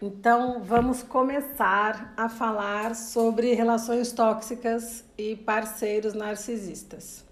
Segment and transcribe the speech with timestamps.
[0.00, 7.24] Então, vamos começar a falar sobre relações tóxicas e parceiros narcisistas.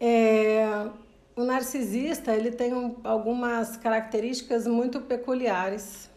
[0.00, 0.88] É,
[1.36, 6.10] o narcisista ele tem um, algumas características muito peculiares.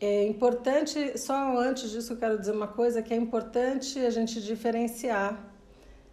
[0.00, 4.40] É importante, só antes disso eu quero dizer uma coisa que é importante a gente
[4.40, 5.36] diferenciar.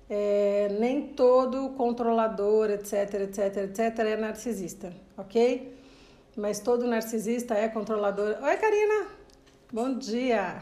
[0.09, 5.80] É, nem todo controlador, etc, etc, etc, é narcisista, ok?
[6.36, 8.38] Mas todo narcisista é controlador.
[8.41, 9.07] Oi, Karina!
[9.71, 10.61] Bom dia!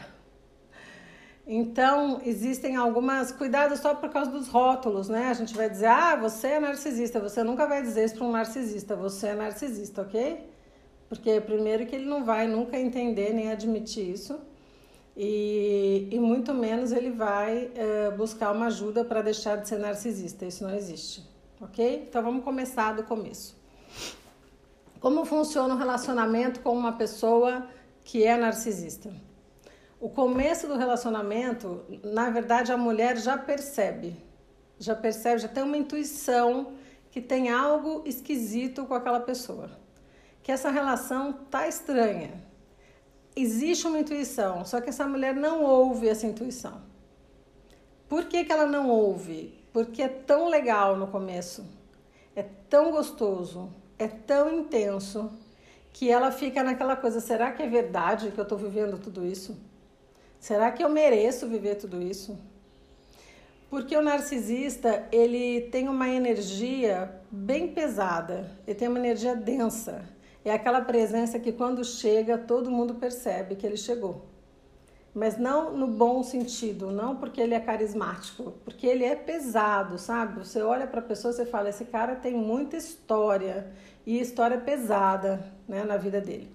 [1.46, 3.30] Então, existem algumas.
[3.30, 5.28] Cuidado só por causa dos rótulos, né?
[5.28, 7.20] A gente vai dizer, ah, você é narcisista.
[7.20, 8.96] Você nunca vai dizer isso para um narcisista.
[8.96, 10.44] Você é narcisista, ok?
[11.08, 14.40] Porque, primeiro, que ele não vai nunca entender nem admitir isso.
[15.16, 20.44] E, e muito menos ele vai é, buscar uma ajuda para deixar de ser narcisista.
[20.46, 21.28] Isso não existe,
[21.60, 22.06] ok?
[22.08, 23.56] Então, vamos começar do começo.
[25.00, 27.66] Como funciona o relacionamento com uma pessoa
[28.04, 29.10] que é narcisista?
[29.98, 34.14] O começo do relacionamento, na verdade, a mulher já percebe,
[34.78, 36.74] já percebe, já tem uma intuição
[37.10, 39.70] que tem algo esquisito com aquela pessoa,
[40.42, 42.32] que essa relação tá estranha.
[43.34, 46.82] Existe uma intuição, só que essa mulher não ouve essa intuição.
[48.06, 49.64] Por que, que ela não ouve?
[49.72, 51.64] Porque é tão legal no começo,
[52.36, 55.30] é tão gostoso, é tão intenso
[55.92, 59.58] que ela fica naquela coisa: será que é verdade que eu estou vivendo tudo isso?
[60.38, 62.38] Será que eu mereço viver tudo isso?
[63.68, 70.08] Porque o narcisista, ele tem uma energia bem pesada, ele tem uma energia densa.
[70.44, 74.29] É aquela presença que quando chega, todo mundo percebe que ele chegou
[75.14, 80.38] mas não no bom sentido, não porque ele é carismático, porque ele é pesado, sabe?
[80.38, 83.72] Você olha para a pessoa e fala: esse cara tem muita história
[84.06, 86.50] e história pesada né, na vida dele.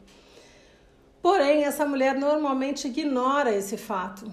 [1.22, 4.32] Porém, essa mulher normalmente ignora esse fato.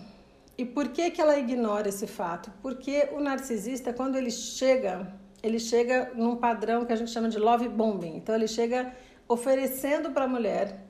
[0.57, 2.53] E por que, que ela ignora esse fato?
[2.63, 5.11] Porque o narcisista, quando ele chega,
[5.43, 8.17] ele chega num padrão que a gente chama de love bombing.
[8.17, 8.95] Então, ele chega
[9.27, 10.85] oferecendo para a mulher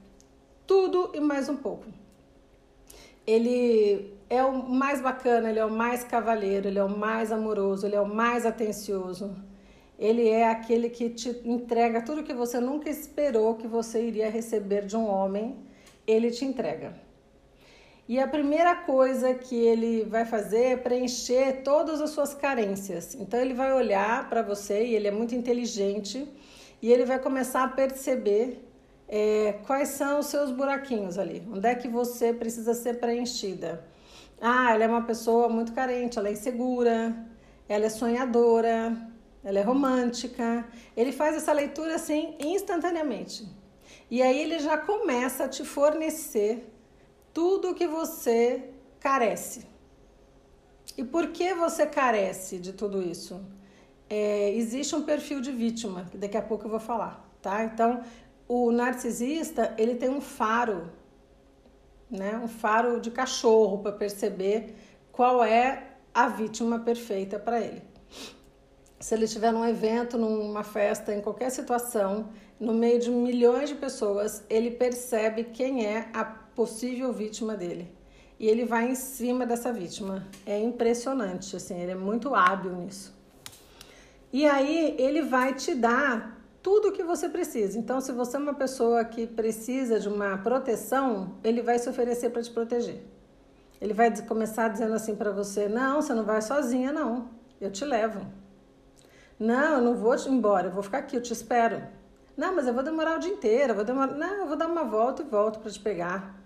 [0.66, 2.01] tudo e mais um pouco
[3.26, 7.86] ele é o mais bacana, ele é o mais cavalheiro, ele é o mais amoroso,
[7.86, 9.36] ele é o mais atencioso.
[9.98, 14.84] Ele é aquele que te entrega tudo que você nunca esperou que você iria receber
[14.84, 15.56] de um homem,
[16.06, 16.94] ele te entrega.
[18.08, 23.14] E a primeira coisa que ele vai fazer é preencher todas as suas carências.
[23.14, 26.28] Então ele vai olhar para você e ele é muito inteligente
[26.80, 28.60] e ele vai começar a perceber
[29.14, 31.46] é, quais são os seus buraquinhos ali?
[31.52, 33.84] Onde é que você precisa ser preenchida?
[34.40, 37.14] Ah, ela é uma pessoa muito carente, ela é insegura,
[37.68, 38.96] ela é sonhadora,
[39.44, 40.66] ela é romântica.
[40.96, 43.46] Ele faz essa leitura assim instantaneamente.
[44.10, 46.72] E aí ele já começa a te fornecer
[47.34, 49.66] tudo o que você carece.
[50.96, 53.44] E por que você carece de tudo isso?
[54.08, 57.64] É, existe um perfil de vítima, que daqui a pouco eu vou falar, tá?
[57.64, 58.02] Então,
[58.54, 60.90] o narcisista ele tem um faro,
[62.10, 62.36] né?
[62.36, 64.74] Um faro de cachorro para perceber
[65.10, 67.82] qual é a vítima perfeita para ele.
[69.00, 72.28] Se ele estiver num evento, numa festa, em qualquer situação,
[72.60, 77.90] no meio de milhões de pessoas, ele percebe quem é a possível vítima dele.
[78.38, 80.28] E ele vai em cima dessa vítima.
[80.44, 83.18] É impressionante, assim, ele é muito hábil nisso.
[84.30, 87.78] E aí ele vai te dar tudo o que você precisa.
[87.78, 92.30] Então, se você é uma pessoa que precisa de uma proteção, ele vai se oferecer
[92.30, 93.02] para te proteger.
[93.80, 97.30] Ele vai começar dizendo assim para você: Não, você não vai sozinha, não.
[97.60, 98.24] Eu te levo.
[99.38, 101.82] Não, eu não vou embora, eu vou ficar aqui, eu te espero.
[102.36, 104.14] Não, mas eu vou demorar o dia inteiro, eu vou demorar.
[104.14, 106.40] Não, eu vou dar uma volta e volto para te pegar.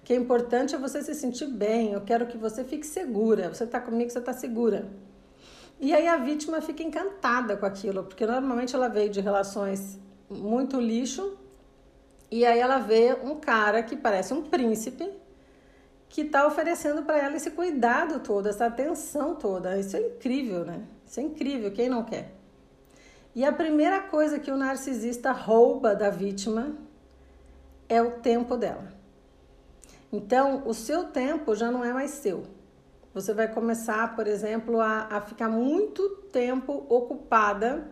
[0.00, 1.92] O que é importante é você se sentir bem.
[1.92, 3.52] Eu quero que você fique segura.
[3.52, 4.88] Você está comigo, você está segura.
[5.80, 10.80] E aí a vítima fica encantada com aquilo, porque normalmente ela veio de relações muito
[10.80, 11.38] lixo,
[12.30, 15.08] e aí ela vê um cara que parece um príncipe,
[16.08, 19.78] que está oferecendo para ela esse cuidado todo, essa atenção toda.
[19.78, 20.82] Isso é incrível, né?
[21.06, 22.34] Isso é incrível, quem não quer?
[23.34, 26.74] E a primeira coisa que o narcisista rouba da vítima
[27.88, 28.92] é o tempo dela.
[30.12, 32.44] Então, o seu tempo já não é mais seu.
[33.20, 37.88] Você vai começar, por exemplo, a, a ficar muito tempo ocupada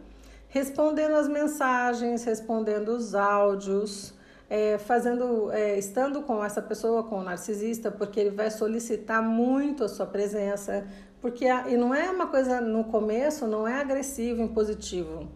[0.48, 4.14] respondendo as mensagens, respondendo os áudios,
[4.48, 9.82] é, fazendo, é, estando com essa pessoa, com o narcisista, porque ele vai solicitar muito
[9.82, 10.86] a sua presença,
[11.20, 15.28] porque a, e não é uma coisa no começo, não é agressivo, impositivo,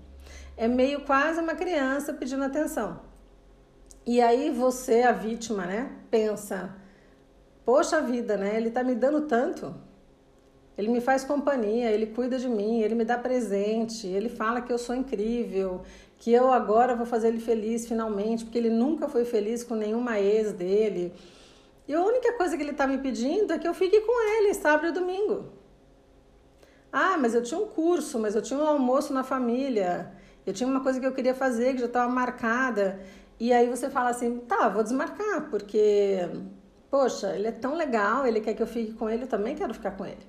[0.56, 3.00] é meio quase uma criança pedindo atenção.
[4.06, 6.76] E aí você, a vítima, né, pensa:
[7.64, 8.56] poxa vida, né?
[8.56, 9.74] Ele tá me dando tanto.
[10.76, 14.72] Ele me faz companhia, ele cuida de mim, ele me dá presente, ele fala que
[14.72, 15.82] eu sou incrível,
[16.16, 20.18] que eu agora vou fazer ele feliz finalmente, porque ele nunca foi feliz com nenhuma
[20.18, 21.12] ex dele.
[21.86, 24.54] E a única coisa que ele está me pedindo é que eu fique com ele
[24.54, 25.46] sábado e domingo.
[26.92, 30.12] Ah, mas eu tinha um curso, mas eu tinha um almoço na família,
[30.46, 33.00] eu tinha uma coisa que eu queria fazer que já estava marcada.
[33.38, 36.28] E aí você fala assim: tá, vou desmarcar, porque,
[36.90, 39.72] poxa, ele é tão legal, ele quer que eu fique com ele, eu também quero
[39.72, 40.26] ficar com ele.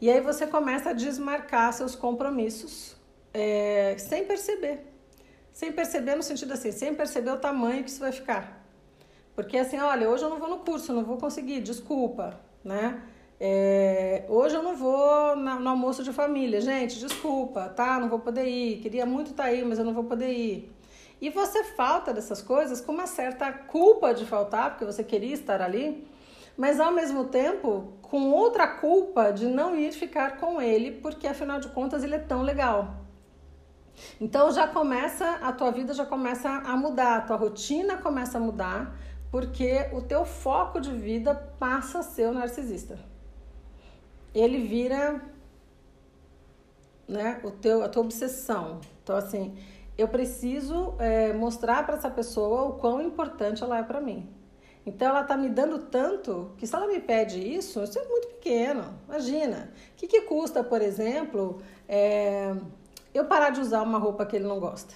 [0.00, 2.96] E aí você começa a desmarcar seus compromissos
[3.32, 4.80] é, sem perceber.
[5.52, 8.64] Sem perceber no sentido assim, sem perceber o tamanho que isso vai ficar.
[9.34, 13.02] Porque assim, olha, hoje eu não vou no curso, não vou conseguir, desculpa, né?
[13.40, 17.98] É, hoje eu não vou na, no almoço de família, gente, desculpa, tá?
[17.98, 18.80] Não vou poder ir.
[18.80, 20.73] Queria muito estar tá aí, mas eu não vou poder ir.
[21.24, 25.62] E você falta dessas coisas com uma certa culpa de faltar, porque você queria estar
[25.62, 26.06] ali,
[26.54, 31.58] mas ao mesmo tempo com outra culpa de não ir ficar com ele, porque afinal
[31.58, 32.96] de contas ele é tão legal.
[34.20, 38.40] Então já começa, a tua vida já começa a mudar, a tua rotina começa a
[38.42, 38.94] mudar,
[39.30, 42.98] porque o teu foco de vida passa a ser o narcisista.
[44.34, 45.22] Ele vira
[47.08, 48.82] né, o teu, a tua obsessão.
[49.02, 49.56] Então, assim,
[49.96, 54.28] eu preciso é, mostrar para essa pessoa o quão importante ela é para mim.
[54.86, 58.28] Então ela está me dando tanto que se ela me pede isso, isso é muito
[58.28, 58.84] pequeno.
[59.08, 59.70] Imagina.
[59.92, 62.54] O que, que custa, por exemplo, é,
[63.14, 64.94] eu parar de usar uma roupa que ele não gosta?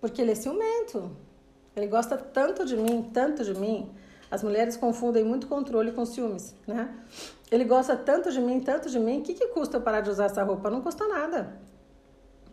[0.00, 1.10] Porque ele é ciumento.
[1.74, 3.90] Ele gosta tanto de mim, tanto de mim.
[4.30, 6.94] As mulheres confundem muito controle com ciúmes, né?
[7.50, 9.20] Ele gosta tanto de mim, tanto de mim.
[9.20, 10.68] O que, que custa eu parar de usar essa roupa?
[10.68, 11.58] Não custa nada.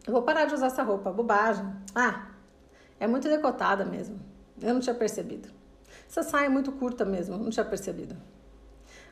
[0.06, 1.12] Eu vou parar de usar essa roupa.
[1.12, 1.66] Bobagem.
[1.94, 2.28] Ah,
[3.00, 4.19] é muito decotada mesmo.
[4.62, 5.50] Eu não tinha percebido.
[6.07, 8.16] Essa saia é muito curta mesmo, não tinha percebido.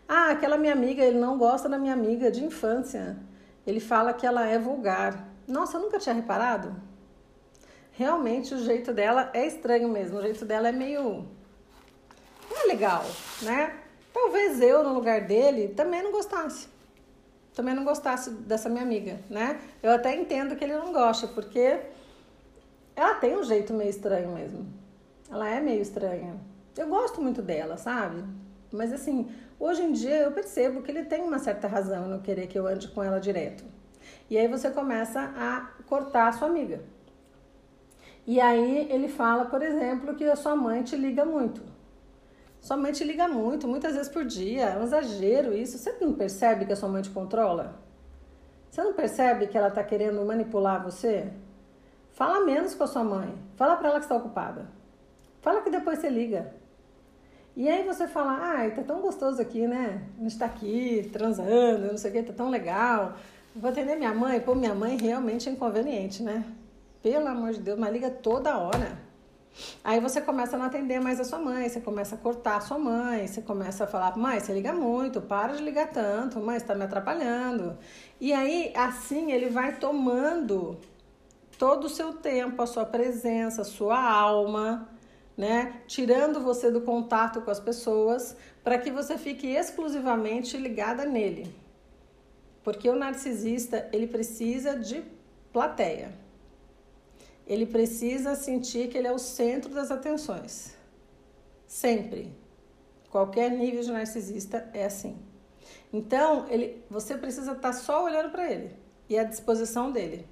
[0.07, 3.18] Ah, aquela minha amiga, ele não gosta da minha amiga de infância.
[3.66, 5.28] Ele fala que ela é vulgar.
[5.48, 6.75] Nossa, eu nunca tinha reparado.
[7.92, 10.18] Realmente o jeito dela é estranho mesmo.
[10.18, 11.28] O jeito dela é meio.
[12.50, 13.04] Não é legal,
[13.42, 13.80] né?
[14.13, 16.68] Talvez eu, no lugar dele, também não gostasse.
[17.54, 19.60] Também não gostasse dessa minha amiga, né?
[19.82, 21.80] Eu até entendo que ele não gosta, porque
[22.96, 24.66] ela tem um jeito meio estranho mesmo.
[25.30, 26.36] Ela é meio estranha.
[26.76, 28.24] Eu gosto muito dela, sabe?
[28.72, 32.48] Mas assim, hoje em dia eu percebo que ele tem uma certa razão no querer
[32.48, 33.64] que eu ande com ela direto.
[34.30, 36.82] E aí você começa a cortar a sua amiga.
[38.26, 41.62] E aí ele fala, por exemplo, que a sua mãe te liga muito.
[42.63, 44.68] Sua mãe te liga muito, muitas vezes por dia.
[44.68, 45.77] É um exagero isso.
[45.77, 47.77] Você não percebe que a sua mãe te controla?
[48.71, 51.30] Você não percebe que ela está querendo manipular você?
[52.13, 53.36] Fala menos com a sua mãe.
[53.57, 54.69] Fala para ela que está ocupada.
[55.42, 56.56] Fala que depois você liga.
[57.54, 60.01] E aí você fala, ai, tá tão gostoso aqui, né?
[60.18, 63.15] A gente tá aqui transando, não sei o que, tá tão legal.
[63.54, 64.39] Vou atender minha mãe?
[64.39, 66.45] Pô, minha mãe realmente é inconveniente, né?
[67.01, 68.98] Pelo amor de Deus, mas liga toda hora.
[69.84, 72.62] Aí você começa a não atender mais a sua mãe, você começa a cortar a
[72.62, 76.60] sua mãe, você começa a falar, mãe, você liga muito, para de ligar tanto, mãe,
[76.60, 77.78] você tá me atrapalhando.
[78.20, 80.80] E aí, assim, ele vai tomando
[81.58, 84.90] todo o seu tempo, a sua presença, a sua alma,
[85.38, 85.82] né?
[85.88, 91.54] Tirando você do contato com as pessoas para que você fique exclusivamente ligada nele.
[92.63, 95.04] Porque o narcisista, ele precisa de
[95.51, 96.23] plateia.
[97.46, 100.76] Ele precisa sentir que ele é o centro das atenções.
[101.68, 102.32] Sempre.
[103.10, 105.18] Qualquer nível de narcisista é assim.
[105.92, 108.72] Então, ele, você precisa estar tá só olhando para ele
[109.10, 110.26] e à disposição dele.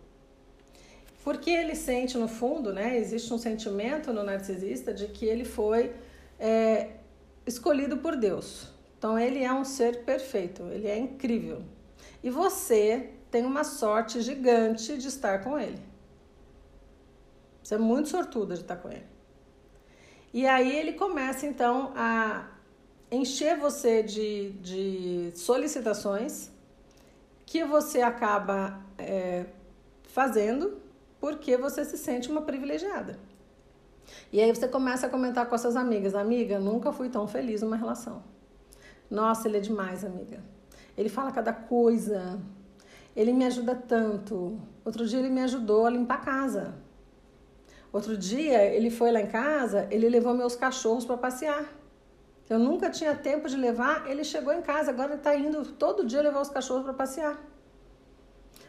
[1.24, 2.98] Porque ele sente no fundo, né?
[2.98, 5.94] Existe um sentimento no narcisista de que ele foi
[6.39, 6.89] é,
[7.46, 8.68] escolhido por Deus.
[8.98, 11.62] Então ele é um ser perfeito, ele é incrível.
[12.24, 15.90] E você tem uma sorte gigante de estar com ele.
[17.71, 19.05] Você é muito sortuda de estar com ele.
[20.33, 22.49] E aí ele começa então a
[23.09, 26.51] encher você de, de solicitações
[27.45, 29.45] que você acaba é,
[30.03, 30.81] fazendo
[31.17, 33.17] porque você se sente uma privilegiada.
[34.33, 37.61] E aí você começa a comentar com as suas amigas: Amiga, nunca fui tão feliz
[37.61, 38.21] numa relação.
[39.09, 40.43] Nossa, ele é demais, amiga.
[40.97, 42.37] Ele fala cada coisa.
[43.15, 44.59] Ele me ajuda tanto.
[44.83, 46.90] Outro dia ele me ajudou a limpar a casa.
[47.91, 51.65] Outro dia ele foi lá em casa, ele levou meus cachorros para passear.
[52.50, 56.05] Eu nunca tinha tempo de levar, ele chegou em casa, agora ele está indo todo
[56.05, 57.39] dia levar os cachorros para passear.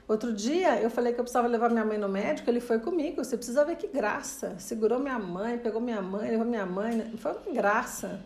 [0.06, 3.24] Outro dia eu falei que eu precisava levar minha mãe no médico, ele foi comigo.
[3.24, 4.56] Você precisa ver que graça.
[4.58, 7.12] Segurou minha mãe, pegou minha mãe, levou minha mãe.
[7.16, 8.20] Foi uma graça.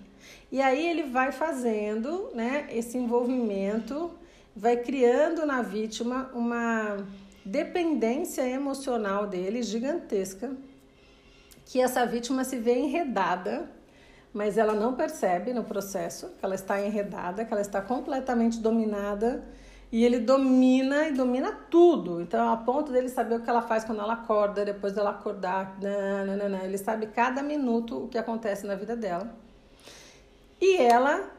[0.50, 4.10] E aí ele vai fazendo né, esse envolvimento,
[4.54, 6.96] vai criando na vítima uma
[7.44, 10.50] dependência emocional dele gigantesca,
[11.66, 13.68] que essa vítima se vê enredada,
[14.32, 19.44] mas ela não percebe no processo que ela está enredada, que ela está completamente dominada
[19.90, 22.20] e ele domina e domina tudo.
[22.20, 25.76] Então, a ponto dele saber o que ela faz quando ela acorda, depois dela acordar,
[25.80, 26.64] nananana.
[26.64, 29.28] ele sabe cada minuto o que acontece na vida dela.
[30.60, 31.30] E ela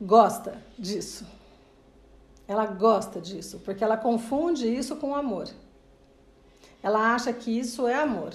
[0.00, 1.26] gosta disso.
[2.48, 5.48] Ela gosta disso, porque ela confunde isso com amor.
[6.82, 8.32] Ela acha que isso é amor,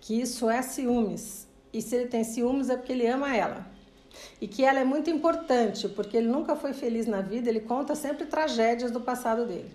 [0.00, 1.46] que isso é ciúmes.
[1.72, 3.66] E se ele tem ciúmes é porque ele ama ela
[4.40, 7.94] e que ela é muito importante, porque ele nunca foi feliz na vida, ele conta
[7.94, 9.70] sempre tragédias do passado dele.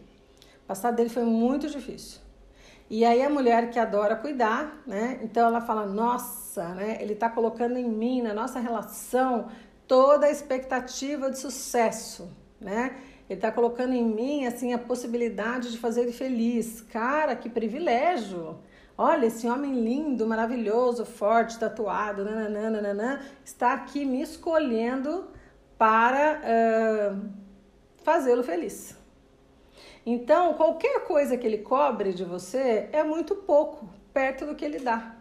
[0.64, 2.20] O passado dele foi muito difícil.
[2.90, 5.20] E aí a mulher que adora cuidar, né?
[5.24, 6.98] Então ela fala: "Nossa, né?
[7.02, 9.48] Ele está colocando em mim, na nossa relação,
[9.88, 12.30] toda a expectativa de sucesso,
[12.60, 12.96] né?
[13.28, 16.82] Ele está colocando em mim assim a possibilidade de fazer ele feliz.
[16.82, 18.60] Cara, que privilégio!
[18.98, 25.28] Olha, esse homem lindo, maravilhoso, forte, tatuado, nananana, está aqui me escolhendo
[25.78, 27.30] para uh,
[28.04, 28.96] fazê-lo feliz.
[30.06, 34.80] Então, qualquer coisa que ele cobre de você é muito pouco perto do que ele
[34.80, 35.16] dá.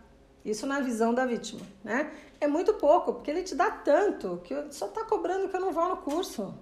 [0.45, 2.13] Isso na visão da vítima, né?
[2.41, 5.73] É muito pouco, porque ele te dá tanto que só está cobrando que eu não
[5.73, 6.55] vou no curso.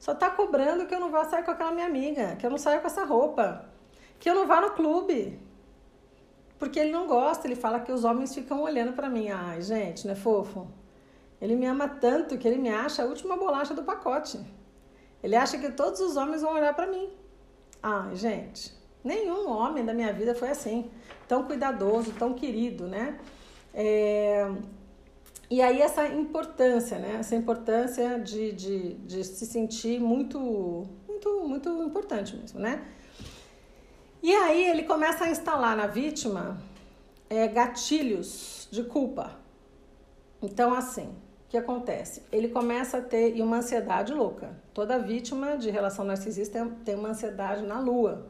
[0.00, 2.58] Só está cobrando que eu não vou sair com aquela minha amiga, que eu não
[2.58, 3.66] saio com essa roupa,
[4.18, 5.38] que eu não vá no clube,
[6.60, 9.30] porque ele não gosta, ele fala que os homens ficam olhando para mim.
[9.30, 10.68] Ai, gente, não é fofo?
[11.40, 14.38] Ele me ama tanto que ele me acha a última bolacha do pacote.
[15.22, 17.08] Ele acha que todos os homens vão olhar para mim.
[17.82, 20.90] Ai, gente, nenhum homem da minha vida foi assim,
[21.26, 23.18] tão cuidadoso, tão querido, né?
[23.72, 24.46] É...
[25.48, 27.16] E aí essa importância, né?
[27.20, 30.38] Essa importância de, de, de se sentir muito,
[31.08, 32.84] muito, muito importante mesmo, né?
[34.22, 36.58] E aí ele começa a instalar na vítima
[37.28, 39.32] é, gatilhos de culpa.
[40.42, 42.22] Então, assim, o que acontece?
[42.30, 44.58] Ele começa a ter uma ansiedade louca.
[44.74, 48.26] Toda vítima de relação narcisista tem uma ansiedade na lua.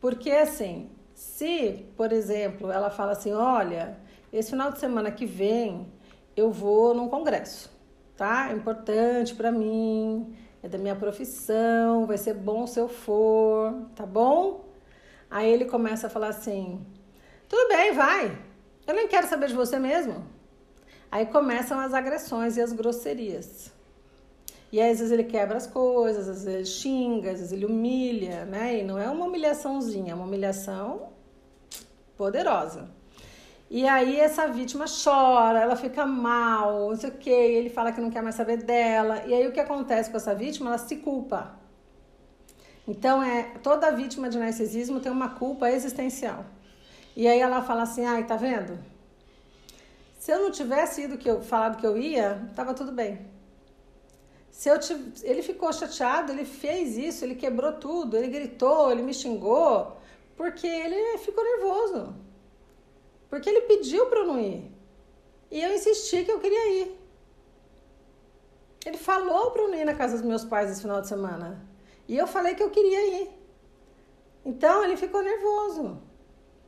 [0.00, 3.98] Porque, assim, se, por exemplo, ela fala assim: olha,
[4.30, 5.90] esse final de semana que vem
[6.36, 7.72] eu vou num congresso,
[8.16, 8.50] tá?
[8.50, 14.04] É importante para mim, é da minha profissão, vai ser bom se eu for, tá
[14.04, 14.65] bom?
[15.30, 16.84] Aí ele começa a falar assim:
[17.48, 18.36] tudo bem, vai,
[18.86, 20.24] eu nem quero saber de você mesmo.
[21.10, 23.72] Aí começam as agressões e as grosserias.
[24.72, 27.64] E aí, às vezes ele quebra as coisas, às vezes ele xinga, às vezes ele
[27.64, 28.80] humilha, né?
[28.80, 31.08] E não é uma humilhaçãozinha, é uma humilhação
[32.16, 32.90] poderosa.
[33.70, 38.00] E aí essa vítima chora, ela fica mal, não sei o que, ele fala que
[38.00, 39.24] não quer mais saber dela.
[39.26, 40.70] E aí o que acontece com essa vítima?
[40.70, 41.58] Ela se culpa.
[42.86, 46.44] Então, é, toda vítima de narcisismo tem uma culpa existencial.
[47.16, 48.78] E aí ela fala assim: ai, tá vendo?
[50.18, 53.26] Se eu não tivesse ido que eu falado que eu ia, tava tudo bem.
[54.50, 54.78] Se eu
[55.22, 59.96] ele ficou chateado, ele fez isso, ele quebrou tudo, ele gritou, ele me xingou,
[60.36, 62.14] porque ele ficou nervoso.
[63.28, 64.70] Porque ele pediu para eu não ir.
[65.50, 67.00] E eu insisti que eu queria ir.
[68.84, 71.65] Ele falou para eu não ir na casa dos meus pais esse final de semana.
[72.08, 73.30] E eu falei que eu queria ir.
[74.44, 75.98] Então ele ficou nervoso,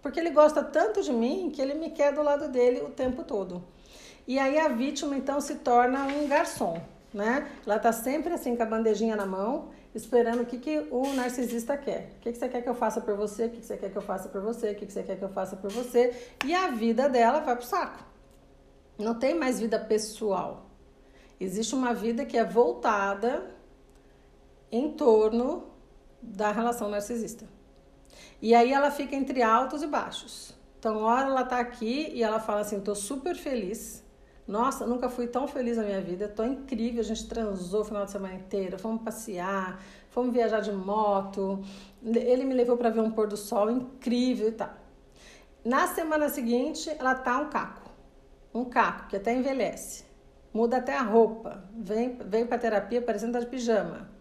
[0.03, 3.23] porque ele gosta tanto de mim que ele me quer do lado dele o tempo
[3.23, 3.63] todo.
[4.27, 6.83] E aí a vítima então se torna um garçom,
[7.15, 7.49] né?
[7.65, 11.77] Ela tá sempre assim com a bandejinha na mão, esperando o que, que o narcisista
[11.77, 12.11] quer.
[12.17, 13.47] O que, que você quer que eu faça por você?
[13.47, 14.73] O que, que você quer que eu faça por você?
[14.73, 16.15] O que, que você quer que eu faça por você?
[16.45, 18.05] E a vida dela vai pro saco.
[18.99, 20.67] Não tem mais vida pessoal.
[21.41, 23.58] Existe uma vida que é voltada
[24.71, 25.65] em torno
[26.21, 27.47] da relação narcisista.
[28.41, 30.55] E aí ela fica entre altos e baixos.
[30.79, 34.05] Então, hora ela tá aqui e ela fala assim: tô super feliz.
[34.47, 37.01] Nossa, nunca fui tão feliz na minha vida, tô incrível.
[37.01, 41.63] A gente transou o final de semana inteiro, fomos passear, fomos viajar de moto.
[42.03, 44.71] Ele me levou para ver um pôr do sol incrível e tal.
[45.65, 47.91] Na semana seguinte, ela tá um caco.
[48.55, 50.05] Um caco que até envelhece.
[50.55, 51.65] Muda até a roupa.
[51.75, 54.18] Vem, vem pra terapia parecendo estar tá de pijama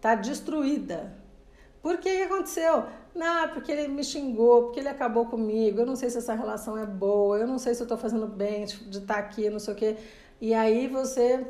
[0.00, 1.12] tá destruída.
[1.82, 2.84] Por que, aconteceu?
[3.14, 6.76] Não, porque ele me xingou, porque ele acabou comigo, eu não sei se essa relação
[6.76, 9.58] é boa, eu não sei se eu tô fazendo bem de estar tá aqui, não
[9.58, 9.96] sei o quê.
[10.40, 11.46] E aí você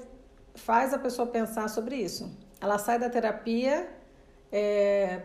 [0.55, 2.31] faz a pessoa pensar sobre isso.
[2.61, 3.89] Ela sai da terapia
[4.53, 5.23] é,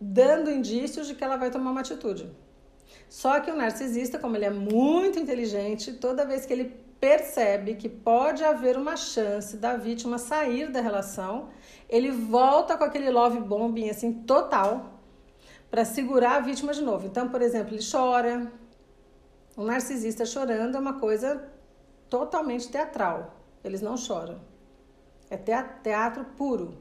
[0.00, 2.30] dando indícios de que ela vai tomar uma atitude.
[3.08, 7.88] Só que o narcisista, como ele é muito inteligente, toda vez que ele percebe que
[7.88, 11.48] pode haver uma chance da vítima sair da relação,
[11.88, 15.00] ele volta com aquele love bombing assim total
[15.70, 17.06] para segurar a vítima de novo.
[17.06, 18.50] Então, por exemplo, ele chora.
[19.56, 21.50] O narcisista chorando é uma coisa
[22.08, 23.34] totalmente teatral.
[23.64, 24.40] Eles não choram.
[25.30, 26.78] É teatro puro.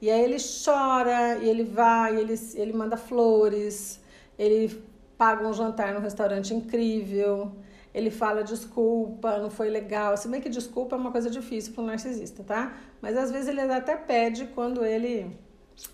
[0.00, 4.00] E aí ele chora, e ele vai, ele, ele manda flores,
[4.38, 4.82] ele
[5.16, 7.52] paga um jantar num restaurante incrível,
[7.94, 10.16] ele fala desculpa, não foi legal.
[10.16, 12.76] Se bem que desculpa é uma coisa difícil para um narcisista, tá?
[13.00, 15.38] Mas às vezes ele até pede quando ele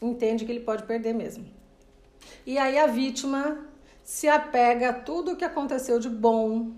[0.00, 1.47] entende que ele pode perder mesmo.
[2.47, 3.66] E aí a vítima
[4.02, 6.73] se apega a tudo o que aconteceu de bom,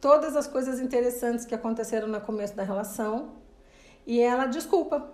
[0.00, 3.34] todas as coisas interessantes que aconteceram no começo da relação,
[4.04, 5.08] e ela desculpa.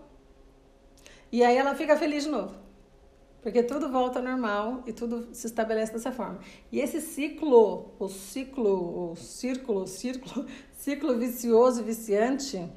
[1.31, 2.55] E aí ela fica feliz de novo.
[3.43, 6.41] Porque tudo volta ao normal e tudo se estabelece dessa forma.
[6.73, 12.71] E esse ciclo, o ciclo, o círculo, o círculo, ciclo vicioso, viciante,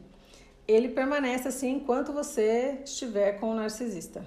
[0.68, 4.24] ele permanece assim enquanto você estiver com o narcisista.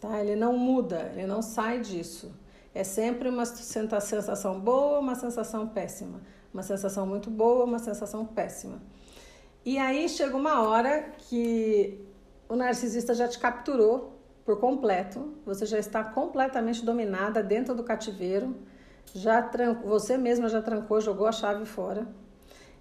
[0.00, 0.20] Tá?
[0.20, 2.32] Ele não muda, ele não sai disso.
[2.72, 6.20] É sempre uma sensação boa, uma sensação péssima.
[6.52, 8.80] Uma sensação muito boa, uma sensação péssima.
[9.64, 12.06] E aí chega uma hora que
[12.48, 14.15] o narcisista já te capturou
[14.46, 18.54] por completo, você já está completamente dominada dentro do cativeiro,
[19.12, 22.06] já trancou, você mesma já trancou, jogou a chave fora.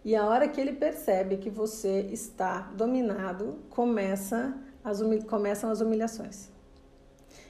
[0.03, 6.51] E a hora que ele percebe que você está dominado, começa as, começam as humilhações.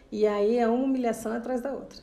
[0.10, 2.00] E aí é uma humilhação atrás da outra.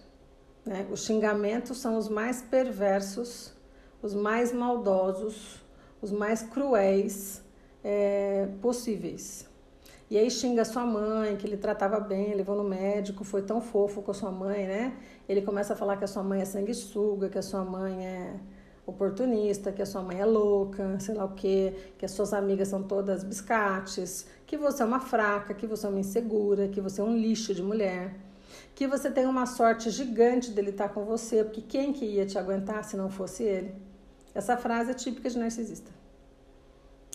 [0.66, 0.86] Né?
[0.90, 3.54] Os xingamentos são os mais perversos,
[4.02, 5.62] os mais maldosos,
[6.02, 7.42] os mais cruéis
[7.82, 9.50] é, possíveis.
[10.12, 14.02] E aí xinga sua mãe, que ele tratava bem, levou no médico, foi tão fofo
[14.02, 14.94] com a sua mãe, né?
[15.26, 18.34] Ele começa a falar que a sua mãe é sanguessuga, que a sua mãe é
[18.84, 22.68] oportunista, que a sua mãe é louca, sei lá o quê, que as suas amigas
[22.68, 27.00] são todas biscates, que você é uma fraca, que você é uma insegura, que você
[27.00, 28.14] é um lixo de mulher,
[28.74, 32.36] que você tem uma sorte gigante dele estar com você, porque quem que ia te
[32.36, 33.74] aguentar se não fosse ele?
[34.34, 35.90] Essa frase é típica de narcisista.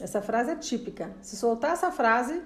[0.01, 1.11] Essa frase é típica.
[1.21, 2.41] Se soltar essa frase,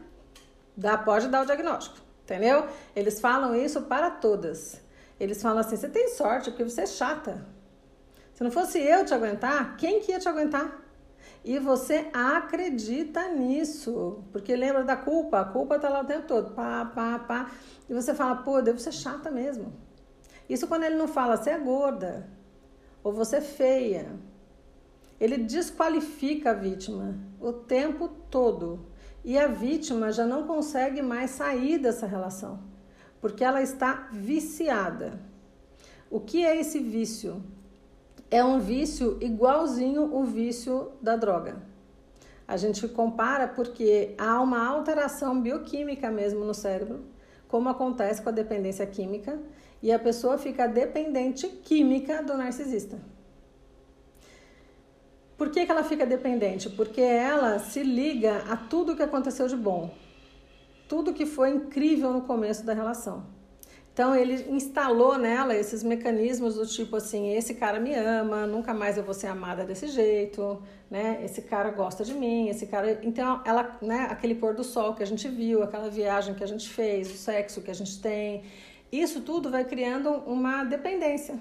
[0.75, 2.67] Dá, pode dar o diagnóstico, entendeu?
[2.95, 4.81] Eles falam isso para todas.
[5.19, 7.45] Eles falam assim: você tem sorte porque você é chata.
[8.34, 10.81] Se não fosse eu te aguentar, quem que ia te aguentar?
[11.43, 16.53] E você acredita nisso, porque lembra da culpa, a culpa tá lá o tempo todo,
[16.53, 17.51] pá, pá, pá.
[17.89, 19.73] E você fala, pô, devo ser chata mesmo.
[20.47, 22.27] Isso quando ele não fala, você é gorda,
[23.03, 24.07] ou você é feia.
[25.19, 28.90] Ele desqualifica a vítima o tempo todo
[29.23, 32.60] e a vítima já não consegue mais sair dessa relação,
[33.19, 35.19] porque ela está viciada.
[36.10, 37.43] O que é esse vício?
[38.29, 41.62] É um vício igualzinho o vício da droga.
[42.47, 47.05] A gente compara porque há uma alteração bioquímica mesmo no cérebro,
[47.47, 49.39] como acontece com a dependência química,
[49.81, 52.99] e a pessoa fica dependente química do narcisista.
[55.41, 56.69] Por que, que ela fica dependente?
[56.69, 59.89] Porque ela se liga a tudo que aconteceu de bom,
[60.88, 63.25] tudo que foi incrível no começo da relação.
[63.91, 68.99] Então ele instalou nela esses mecanismos do tipo assim, esse cara me ama, nunca mais
[68.99, 71.19] eu vou ser amada desse jeito, né?
[71.25, 75.01] Esse cara gosta de mim, esse cara, então ela, né, aquele pôr do sol que
[75.01, 78.43] a gente viu, aquela viagem que a gente fez, o sexo que a gente tem,
[78.91, 81.39] isso tudo vai criando uma dependência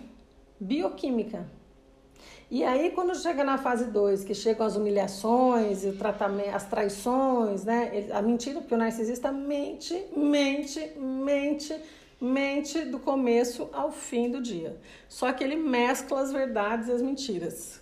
[0.58, 1.59] bioquímica.
[2.50, 7.64] E aí, quando chega na fase 2, que chegam as humilhações, o tratamento, as traições,
[7.64, 8.08] né?
[8.12, 11.80] A mentira, porque o narcisista mente, mente, mente,
[12.20, 14.76] mente do começo ao fim do dia.
[15.08, 17.80] Só que ele mescla as verdades e as mentiras.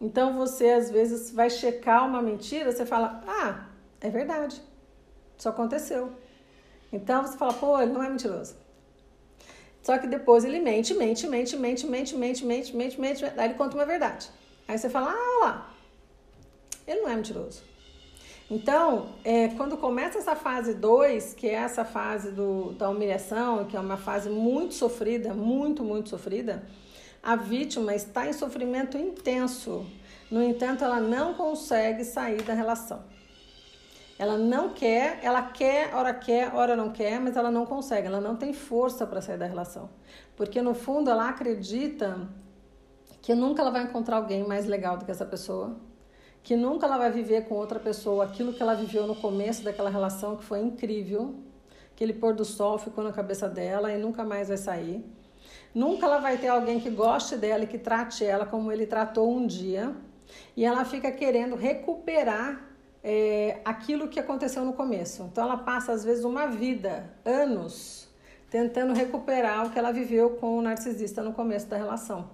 [0.00, 3.66] Então você às vezes vai checar uma mentira, você fala: "Ah,
[4.00, 4.62] é verdade.
[5.36, 6.12] Isso aconteceu".
[6.90, 8.56] Então você fala: "Pô, ele não é mentiroso".
[9.88, 13.54] Só que depois ele mente, mente, mente, mente, mente, mente, mente, mente, mente, aí ele
[13.54, 14.28] conta uma verdade.
[14.68, 15.74] Aí você fala, ah lá,
[16.86, 17.62] ele não é mentiroso.
[18.50, 23.78] Então, é, quando começa essa fase 2, que é essa fase do, da humilhação, que
[23.78, 26.62] é uma fase muito sofrida, muito, muito sofrida,
[27.22, 29.86] a vítima está em sofrimento intenso.
[30.30, 33.02] No entanto, ela não consegue sair da relação.
[34.18, 38.20] Ela não quer, ela quer, hora quer, hora não quer, mas ela não consegue, ela
[38.20, 39.88] não tem força para sair da relação.
[40.36, 42.28] Porque no fundo ela acredita
[43.22, 45.76] que nunca ela vai encontrar alguém mais legal do que essa pessoa,
[46.42, 49.90] que nunca ela vai viver com outra pessoa aquilo que ela viveu no começo daquela
[49.90, 51.36] relação que foi incrível,
[51.92, 55.04] aquele pôr do sol ficou na cabeça dela e nunca mais vai sair.
[55.72, 59.30] Nunca ela vai ter alguém que goste dela e que trate ela como ele tratou
[59.30, 59.94] um dia.
[60.56, 62.67] E ela fica querendo recuperar
[63.02, 65.22] é, aquilo que aconteceu no começo.
[65.24, 68.08] Então ela passa às vezes uma vida, anos,
[68.50, 72.30] tentando recuperar o que ela viveu com o narcisista no começo da relação.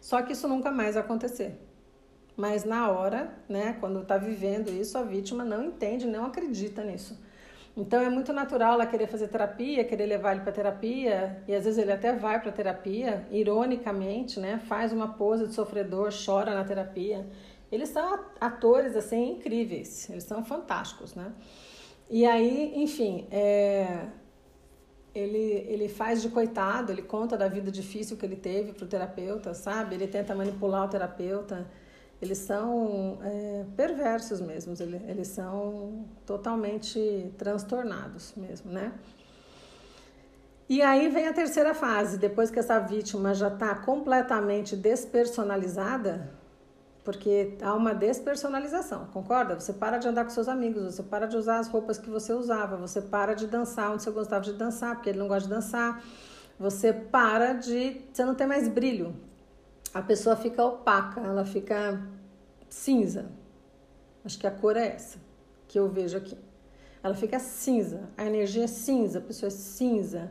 [0.00, 1.60] Só que isso nunca mais vai acontecer.
[2.36, 7.18] Mas na hora, né, quando está vivendo isso, a vítima não entende, não acredita nisso.
[7.76, 11.64] Então é muito natural ela querer fazer terapia, querer levar ele para terapia, e às
[11.64, 14.60] vezes ele até vai para terapia, ironicamente, né?
[14.66, 17.26] Faz uma pose de sofredor, chora na terapia.
[17.70, 21.32] Eles são atores assim incríveis, eles são fantásticos, né?
[22.08, 24.08] E aí, enfim, é,
[25.14, 28.88] ele, ele faz de coitado, ele conta da vida difícil que ele teve para o
[28.88, 29.94] terapeuta, sabe?
[29.94, 31.68] Ele tenta manipular o terapeuta
[32.20, 38.92] eles são é, perversos mesmo, eles, eles são totalmente transtornados mesmo, né?
[40.68, 46.28] E aí vem a terceira fase, depois que essa vítima já está completamente despersonalizada,
[47.08, 49.58] porque há uma despersonalização, concorda?
[49.58, 52.34] Você para de andar com seus amigos, você para de usar as roupas que você
[52.34, 55.54] usava, você para de dançar onde você gostava de dançar, porque ele não gosta de
[55.54, 56.04] dançar,
[56.58, 58.02] você para de.
[58.12, 59.16] Você não tem mais brilho,
[59.94, 61.98] a pessoa fica opaca, ela fica
[62.68, 63.30] cinza.
[64.22, 65.16] Acho que a cor é essa
[65.66, 66.36] que eu vejo aqui.
[67.02, 70.30] Ela fica cinza, a energia é cinza, a pessoa é cinza.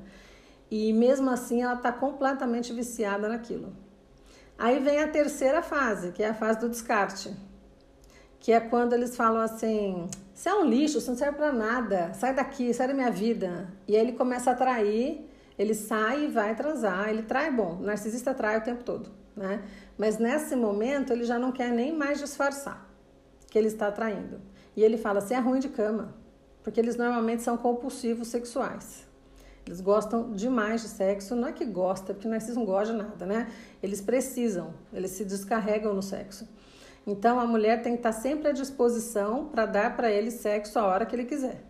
[0.70, 3.87] E mesmo assim ela está completamente viciada naquilo.
[4.58, 7.34] Aí vem a terceira fase, que é a fase do descarte.
[8.40, 12.14] Que é quando eles falam assim: você é um lixo, você não serve para nada,
[12.14, 13.68] sai daqui, sai da minha vida.
[13.88, 17.10] E aí ele começa a atrair, ele sai e vai transar.
[17.10, 19.64] Ele trai, bom, o narcisista trai o tempo todo né?
[19.98, 22.90] Mas nesse momento ele já não quer nem mais disfarçar
[23.50, 24.42] que ele está traindo.
[24.76, 26.16] E ele fala: "Você é ruim de cama",
[26.64, 29.07] porque eles normalmente são compulsivos sexuais.
[29.68, 33.26] Eles gostam demais de sexo, não é que gosta, porque narciso não gosta de nada,
[33.26, 33.52] né?
[33.84, 36.48] Eles precisam, eles se descarregam no sexo.
[37.06, 40.86] Então a mulher tem que estar sempre à disposição para dar para ele sexo a
[40.86, 41.62] hora que ele quiser.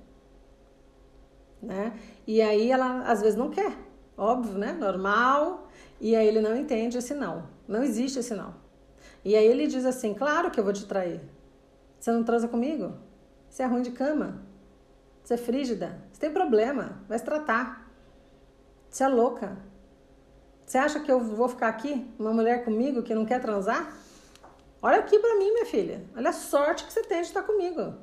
[1.60, 1.91] Né?
[2.27, 3.75] E aí ela às vezes não quer,
[4.15, 4.73] óbvio, né?
[4.73, 5.67] Normal.
[5.99, 7.47] E aí ele não entende esse não.
[7.67, 8.53] Não existe esse não.
[9.25, 11.19] E aí ele diz assim: Claro que eu vou te trair.
[11.99, 12.93] Você não transa comigo?
[13.49, 14.43] Você é ruim de cama?
[15.23, 15.99] Você é frígida?
[16.12, 17.01] Você tem problema?
[17.10, 17.87] Vai se tratar.
[18.89, 19.58] Você é louca?
[20.65, 23.95] Você acha que eu vou ficar aqui, uma mulher comigo que não quer transar?
[24.82, 26.04] Olha aqui para mim, minha filha.
[26.15, 27.95] Olha a sorte que você tem de estar comigo.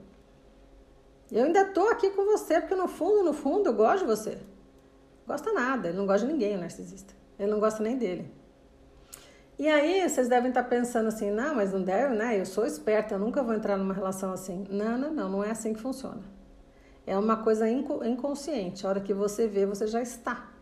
[1.30, 4.38] Eu ainda tô aqui com você porque no fundo, no fundo, eu gosto de você.
[5.26, 7.14] Gosta nada, ele não gosta de ninguém, o narcisista.
[7.38, 8.30] Ele não gosta nem dele.
[9.58, 12.38] E aí vocês devem estar pensando assim, não, mas não deve, né?
[12.38, 14.64] Eu sou esperta, eu nunca vou entrar numa relação assim.
[14.68, 16.22] Não, não, não, não é assim que funciona.
[17.06, 18.84] É uma coisa inconsciente.
[18.84, 20.53] A hora que você vê, você já está.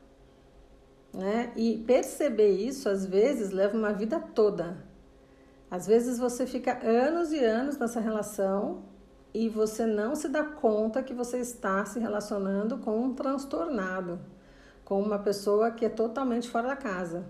[1.12, 1.53] Né?
[1.57, 4.77] E perceber isso, às vezes, leva uma vida toda.
[5.70, 8.85] Às vezes você fica anos e anos nessa relação
[9.35, 14.20] e você não se dá conta que você está se relacionando com um transtornado,
[14.85, 17.25] com uma pessoa que é totalmente fora da casa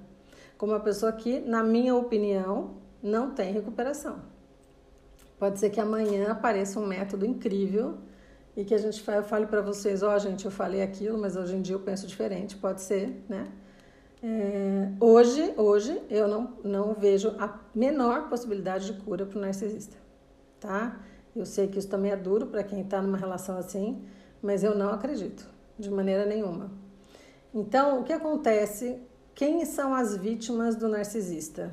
[0.63, 4.21] com uma pessoa que, na minha opinião, não tem recuperação.
[5.37, 7.99] Pode ser que amanhã apareça um método incrível
[8.57, 11.57] e que a gente fale para vocês, ó, oh, gente, eu falei aquilo, mas hoje
[11.57, 13.49] em dia eu penso diferente, pode ser, né?
[14.25, 19.97] É, hoje, hoje eu não, não vejo a menor possibilidade de cura para o narcisista,
[20.61, 21.01] tá?
[21.35, 24.01] Eu sei que isso também é duro para quem está numa relação assim,
[24.41, 26.71] mas eu não acredito de maneira nenhuma.
[27.53, 29.01] Então, o que acontece
[29.35, 31.73] quem são as vítimas do narcisista?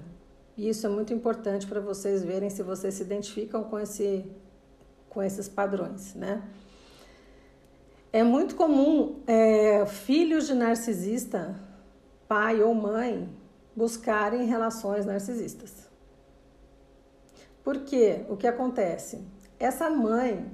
[0.58, 4.26] Isso é muito importante para vocês verem se vocês se identificam com, esse,
[5.08, 6.42] com esses padrões, né?
[8.12, 11.56] É muito comum é, filhos de narcisista,
[12.30, 13.28] pai ou mãe,
[13.76, 15.90] buscarem relações narcisistas.
[17.64, 18.24] Por quê?
[18.30, 19.26] O que acontece?
[19.60, 20.46] Essa mãe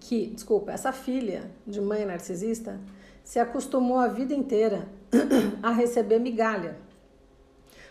[0.00, 2.80] que, desculpa, essa filha de mãe narcisista
[3.22, 4.88] se acostumou a vida inteira
[5.62, 6.78] a receber migalha.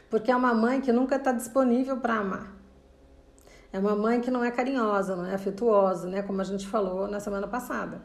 [0.10, 2.58] Porque é uma mãe que nunca está disponível para amar.
[3.72, 6.24] É uma mãe que não é carinhosa, não é afetuosa, né?
[6.24, 8.02] Como a gente falou na semana passada.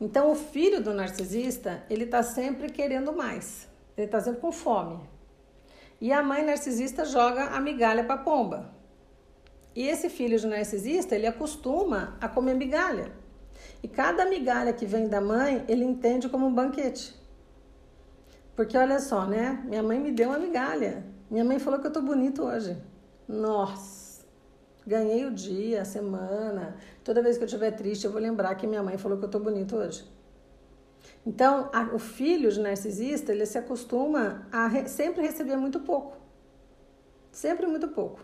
[0.00, 3.73] Então, o filho do narcisista, ele está sempre querendo mais.
[3.96, 5.00] Ele está sempre com fome.
[6.00, 8.74] E a mãe narcisista joga a migalha para a pomba.
[9.74, 13.12] E esse filho de narcisista, ele acostuma a comer migalha.
[13.82, 17.14] E cada migalha que vem da mãe, ele entende como um banquete.
[18.54, 19.62] Porque olha só, né?
[19.64, 21.04] Minha mãe me deu uma migalha.
[21.30, 22.76] Minha mãe falou que eu tô bonito hoje.
[23.26, 24.24] Nossa!
[24.86, 26.76] Ganhei o dia, a semana.
[27.02, 29.30] Toda vez que eu estiver triste, eu vou lembrar que minha mãe falou que eu
[29.30, 30.04] tô bonito hoje.
[31.26, 36.18] Então, a, o filho de narcisista, ele se acostuma a re, sempre receber muito pouco.
[37.32, 38.20] Sempre muito pouco.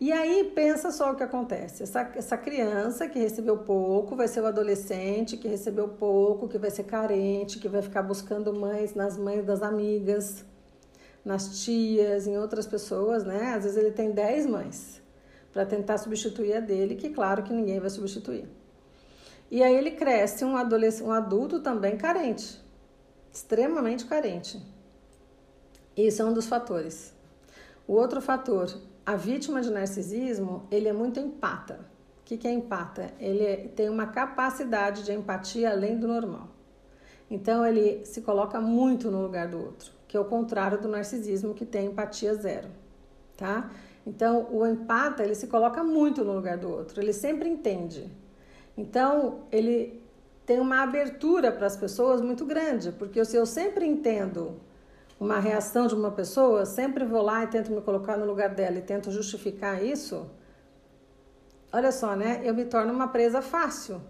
[0.00, 1.82] E aí, pensa só o que acontece.
[1.82, 6.70] Essa, essa criança que recebeu pouco vai ser o adolescente que recebeu pouco, que vai
[6.70, 10.44] ser carente, que vai ficar buscando mães nas mães das amigas,
[11.24, 13.54] nas tias, em outras pessoas, né?
[13.54, 15.02] Às vezes ele tem 10 mães
[15.52, 18.46] para tentar substituir a dele, que claro que ninguém vai substituir.
[19.54, 22.60] E aí ele cresce um, um adulto também carente,
[23.32, 24.60] extremamente carente.
[25.96, 27.14] Isso é um dos fatores.
[27.86, 31.74] O outro fator, a vítima de narcisismo, ele é muito empata.
[32.20, 33.12] O que, que é empata?
[33.20, 36.48] Ele tem uma capacidade de empatia além do normal.
[37.30, 41.54] Então ele se coloca muito no lugar do outro, que é o contrário do narcisismo
[41.54, 42.70] que tem empatia zero,
[43.36, 43.70] tá?
[44.04, 48.10] Então o empata ele se coloca muito no lugar do outro, ele sempre entende,
[48.76, 50.02] então, ele
[50.44, 54.60] tem uma abertura para as pessoas muito grande, porque se eu sempre entendo
[55.18, 58.78] uma reação de uma pessoa, sempre vou lá e tento me colocar no lugar dela
[58.78, 60.28] e tento justificar isso,
[61.72, 62.40] olha só, né?
[62.44, 64.00] Eu me torno uma presa fácil.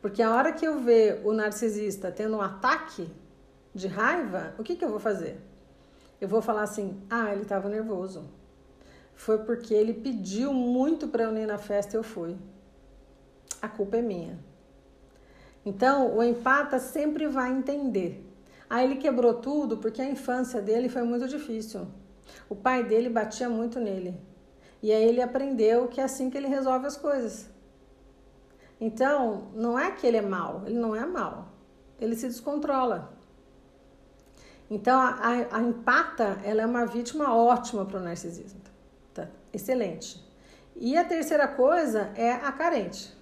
[0.00, 3.08] Porque a hora que eu ver o narcisista tendo um ataque
[3.74, 5.40] de raiva, o que, que eu vou fazer?
[6.20, 8.24] Eu vou falar assim: ah, ele estava nervoso.
[9.14, 12.36] Foi porque ele pediu muito para eu ir na festa e eu fui
[13.64, 14.38] a culpa é minha.
[15.64, 18.22] Então, o empata sempre vai entender.
[18.68, 21.86] Aí ele quebrou tudo porque a infância dele foi muito difícil.
[22.48, 24.20] O pai dele batia muito nele.
[24.82, 27.48] E aí ele aprendeu que é assim que ele resolve as coisas.
[28.78, 31.48] Então, não é que ele é mal, ele não é mal.
[31.98, 33.14] Ele se descontrola.
[34.70, 38.60] Então, a, a, a empata, ela é uma vítima ótima para o narcisismo.
[39.14, 39.28] Tá?
[39.52, 40.22] Excelente.
[40.76, 43.14] E a terceira coisa é a carente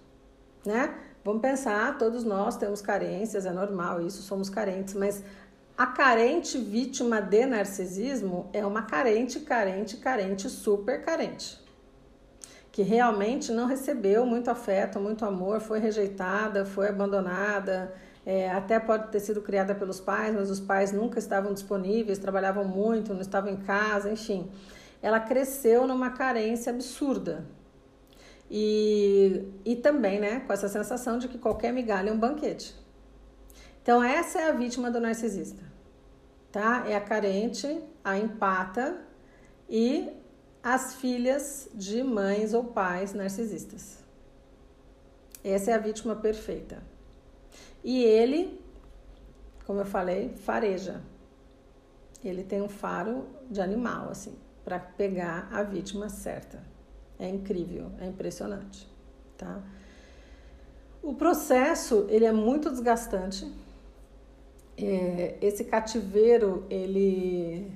[0.64, 0.94] né?
[1.24, 5.22] Vamos pensar, todos nós temos carências, é normal isso, somos carentes, mas
[5.76, 11.60] a carente vítima de narcisismo é uma carente, carente, carente, super carente.
[12.70, 17.94] Que realmente não recebeu muito afeto, muito amor, foi rejeitada, foi abandonada,
[18.24, 22.64] é, até pode ter sido criada pelos pais, mas os pais nunca estavam disponíveis, trabalhavam
[22.64, 24.50] muito, não estavam em casa, enfim.
[25.00, 27.44] Ela cresceu numa carência absurda,
[28.54, 32.76] e, e também né, com essa sensação de que qualquer migalha é um banquete.
[33.82, 35.64] Então, essa é a vítima do narcisista,
[36.52, 36.84] tá?
[36.86, 39.00] É a carente, a empata
[39.70, 40.12] e
[40.62, 44.04] as filhas de mães ou pais narcisistas.
[45.42, 46.82] Essa é a vítima perfeita.
[47.82, 48.60] E ele,
[49.64, 51.02] como eu falei, fareja.
[52.22, 56.71] Ele tem um faro de animal, assim, para pegar a vítima certa.
[57.22, 58.88] É incrível, é impressionante,
[59.38, 59.62] tá?
[61.00, 63.48] O processo, ele é muito desgastante.
[64.76, 67.70] É, esse cativeiro, ele,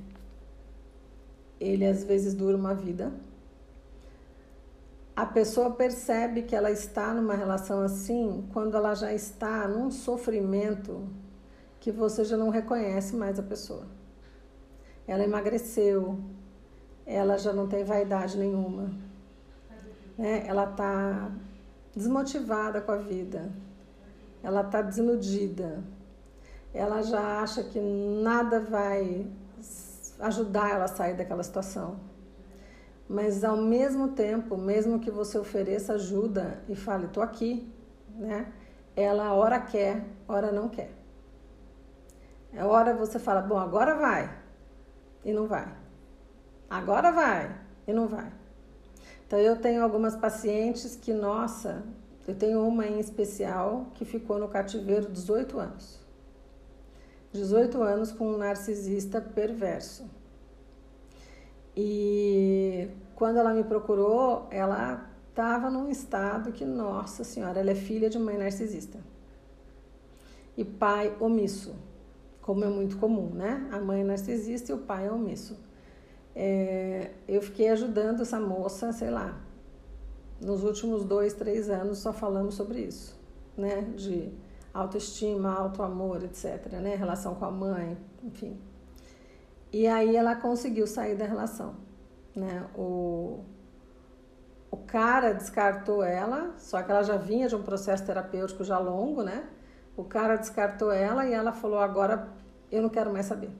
[1.60, 3.12] ele às vezes dura uma vida.
[5.14, 11.08] A pessoa percebe que ela está numa relação assim quando ela já está num sofrimento
[11.78, 13.86] que você já não reconhece mais a pessoa.
[15.06, 16.18] Ela emagreceu,
[17.06, 19.05] ela já não tem vaidade nenhuma,
[20.16, 20.44] né?
[20.46, 21.30] Ela está
[21.94, 23.50] desmotivada com a vida,
[24.42, 25.82] ela está desiludida,
[26.72, 29.26] ela já acha que nada vai
[30.20, 31.98] ajudar ela a sair daquela situação.
[33.08, 37.72] Mas ao mesmo tempo, mesmo que você ofereça ajuda e fale, tô aqui,
[38.10, 38.52] né?
[38.96, 40.90] Ela hora quer, hora não quer.
[42.52, 44.34] É hora você fala, bom, agora vai
[45.24, 45.68] e não vai.
[46.68, 47.54] Agora vai
[47.86, 48.32] e não vai.
[49.26, 51.82] Então eu tenho algumas pacientes que, nossa,
[52.28, 56.00] eu tenho uma em especial que ficou no cativeiro 18 anos.
[57.32, 60.08] 18 anos com um narcisista perverso.
[61.76, 68.08] E quando ela me procurou, ela estava num estado que, nossa senhora, ela é filha
[68.08, 68.98] de mãe narcisista.
[70.56, 71.74] E pai omisso,
[72.40, 73.68] como é muito comum, né?
[73.72, 75.65] A mãe é narcisista e o pai é omisso
[76.38, 79.40] é, eu fiquei ajudando essa moça, sei lá,
[80.38, 83.18] nos últimos dois, três anos só falamos sobre isso,
[83.56, 83.80] né?
[83.96, 84.30] De
[84.74, 86.94] autoestima, autoamor, etc., né?
[86.94, 88.60] Relação com a mãe, enfim.
[89.72, 91.76] E aí ela conseguiu sair da relação,
[92.34, 92.68] né?
[92.76, 93.40] O,
[94.70, 99.22] o cara descartou ela, só que ela já vinha de um processo terapêutico já longo,
[99.22, 99.48] né?
[99.96, 102.28] O cara descartou ela e ela falou: agora
[102.70, 103.50] eu não quero mais saber.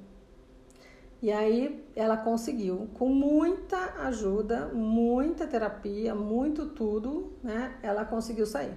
[1.23, 7.75] E aí ela conseguiu, com muita ajuda, muita terapia, muito tudo, né?
[7.83, 8.75] Ela conseguiu sair.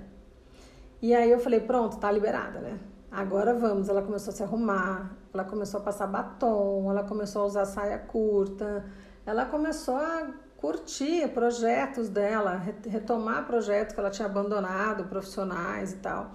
[1.02, 2.80] E aí eu falei, pronto, tá liberada, né?
[3.12, 3.89] agora vamos.
[3.89, 7.97] Ela começou a se arrumar, ela começou a passar batom, ela começou a usar saia
[7.97, 8.86] curta,
[9.25, 16.32] ela começou a curtir projetos dela, retomar projetos que ela tinha abandonado, profissionais e tal.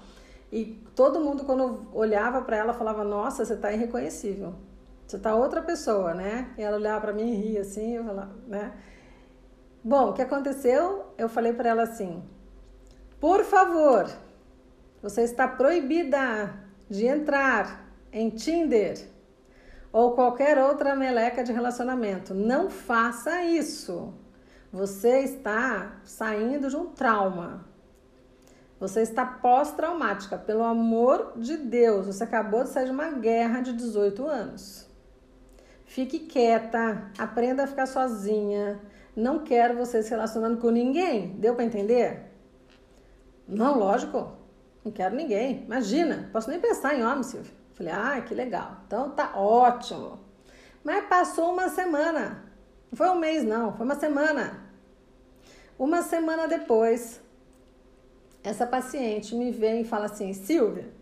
[0.52, 4.54] E todo mundo, quando olhava para ela, falava: Nossa, você está irreconhecível.
[5.14, 6.53] Você está outra pessoa, né?
[6.59, 8.72] E ela olhava para mim e ria assim, eu falava, né?
[9.85, 11.14] Bom, o que aconteceu?
[11.16, 12.20] Eu falei para ela assim:
[13.20, 14.11] Por favor,
[15.00, 16.53] você está proibida
[16.90, 19.09] de entrar em Tinder
[19.92, 22.35] ou qualquer outra meleca de relacionamento.
[22.35, 24.12] Não faça isso.
[24.72, 27.64] Você está saindo de um trauma.
[28.81, 30.37] Você está pós-traumática.
[30.37, 34.83] Pelo amor de Deus, você acabou de sair de uma guerra de 18 anos.
[35.94, 38.80] Fique quieta, aprenda a ficar sozinha.
[39.14, 41.37] Não quero você se relacionando com ninguém.
[41.37, 42.33] Deu para entender?
[43.46, 44.33] Não, lógico.
[44.85, 45.62] Não quero ninguém.
[45.62, 47.52] Imagina, posso nem pensar em homem, Silvia.
[47.74, 48.78] Falei, ah, que legal.
[48.85, 50.18] Então tá ótimo.
[50.83, 52.42] Mas passou uma semana.
[52.90, 54.64] Não foi um mês, não, foi uma semana.
[55.78, 57.20] Uma semana depois,
[58.42, 60.92] essa paciente me vem e fala assim: Silvia,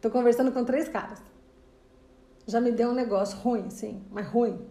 [0.00, 1.31] tô conversando com três caras.
[2.46, 4.66] Já me deu um negócio ruim, sim, mas ruim.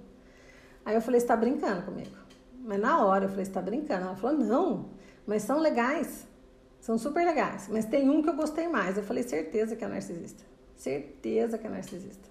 [0.86, 2.16] Aí eu falei: você tá brincando comigo?
[2.64, 4.06] Mas na hora eu falei: você tá brincando?
[4.06, 4.90] Ela falou: não,
[5.26, 6.28] mas são legais.
[6.80, 7.68] São super legais.
[7.70, 8.98] Mas tem um que eu gostei mais.
[8.98, 10.44] Eu falei: certeza que é narcisista.
[10.76, 12.28] Certeza que é narcisista.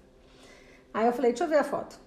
[0.93, 1.97] Aí eu falei, deixa eu ver a foto.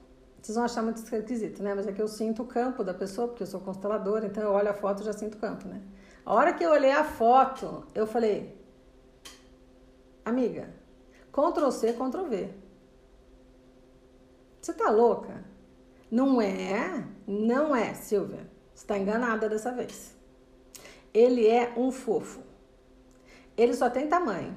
[0.40, 1.75] Vocês vão achar muito esquisito, né?
[1.75, 4.51] Mas é que eu sinto o campo da pessoa, porque eu sou consteladora, então eu
[4.51, 5.81] olho a foto e já sinto o campo, né?
[6.25, 8.55] A hora que eu olhei a foto, eu falei,
[10.23, 10.68] amiga,
[11.33, 12.51] Ctrl C, Ctrl V.
[14.64, 15.44] Você tá louca?
[16.11, 18.48] Não é, não é, Silvia.
[18.74, 20.16] Você tá enganada dessa vez.
[21.12, 22.40] Ele é um fofo.
[23.59, 24.57] Ele só tem tamanho.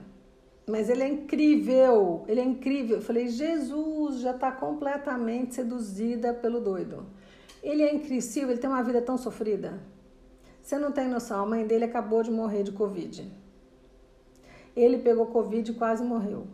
[0.65, 2.99] Mas ele é incrível, ele é incrível.
[2.99, 7.05] Eu falei, Jesus já está completamente seduzida pelo doido.
[7.61, 9.77] Ele é incrível, ele tem uma vida tão sofrida.
[10.63, 13.29] Você não tem noção, a mãe dele acabou de morrer de Covid.
[14.73, 16.47] Ele pegou Covid e quase morreu.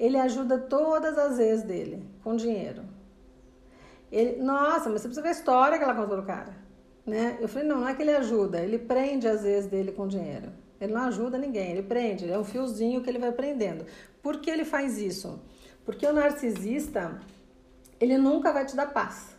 [0.00, 2.82] Ele ajuda todas as vezes dele, com dinheiro.
[4.10, 6.56] Ele, nossa, mas você precisa ver a história que ela contou do cara.
[7.04, 7.36] Né?
[7.38, 10.50] Eu falei, não, não é que ele ajuda, ele prende as vezes dele com dinheiro.
[10.80, 13.84] Ele não ajuda ninguém, ele prende, é um fiozinho que ele vai prendendo.
[14.22, 15.38] Por que ele faz isso?
[15.84, 17.20] Porque o narcisista,
[18.00, 19.36] ele nunca vai te dar paz.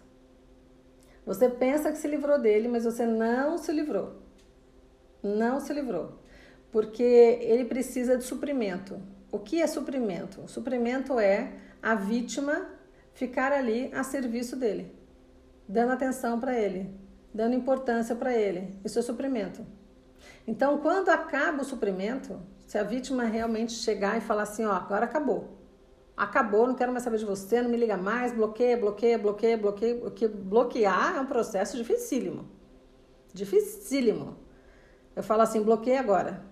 [1.25, 4.13] Você pensa que se livrou dele, mas você não se livrou.
[5.23, 6.19] Não se livrou.
[6.71, 9.01] Porque ele precisa de suprimento.
[9.31, 10.41] O que é suprimento?
[10.41, 12.67] O suprimento é a vítima
[13.13, 14.93] ficar ali a serviço dele,
[15.67, 16.93] dando atenção para ele,
[17.33, 18.77] dando importância para ele.
[18.83, 19.65] Isso é suprimento.
[20.45, 25.05] Então, quando acaba o suprimento, se a vítima realmente chegar e falar assim, ó, agora
[25.05, 25.59] acabou.
[26.15, 30.29] Acabou, não quero mais saber de você, não me liga mais, bloqueia, bloqueia, bloqueia, bloqueia.
[30.29, 32.49] Bloquear é um processo dificílimo.
[33.33, 34.37] Dificílimo.
[35.15, 36.50] Eu falo assim, bloqueia agora.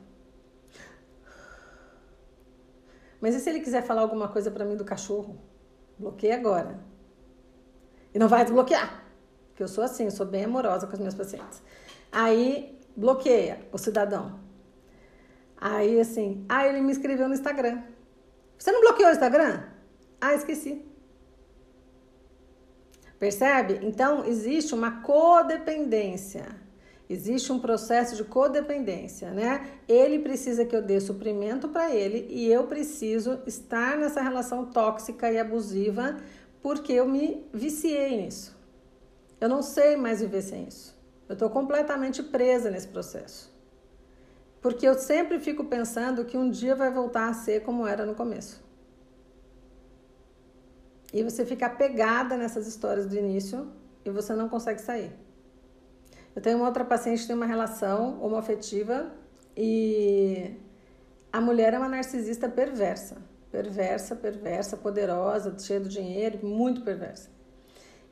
[3.21, 5.37] Mas e se ele quiser falar alguma coisa para mim do cachorro?
[5.97, 6.79] Bloqueia agora.
[8.13, 9.03] E não vai desbloquear.
[9.49, 11.61] Porque eu sou assim, eu sou bem amorosa com os meus pacientes.
[12.11, 14.39] Aí bloqueia o cidadão.
[15.57, 17.81] Aí assim, ah, ele me escreveu no Instagram.
[18.57, 19.63] Você não bloqueou o Instagram?
[20.21, 20.85] Ah, esqueci.
[23.19, 23.79] Percebe?
[23.83, 26.45] Então existe uma codependência.
[27.09, 29.67] Existe um processo de codependência, né?
[29.87, 35.31] Ele precisa que eu dê suprimento para ele e eu preciso estar nessa relação tóxica
[35.31, 36.17] e abusiva
[36.61, 38.55] porque eu me viciei nisso.
[39.41, 40.95] Eu não sei mais viver sem isso.
[41.27, 43.51] Eu estou completamente presa nesse processo.
[44.61, 48.13] Porque eu sempre fico pensando que um dia vai voltar a ser como era no
[48.13, 48.63] começo.
[51.11, 53.67] E você fica apegada nessas histórias do início
[54.05, 55.11] e você não consegue sair.
[56.39, 59.11] Eu tenho uma outra paciente que tem uma relação homoafetiva
[59.57, 60.55] e
[61.33, 63.17] a mulher é uma narcisista perversa.
[63.51, 67.29] Perversa, perversa, poderosa, cheia de dinheiro, muito perversa.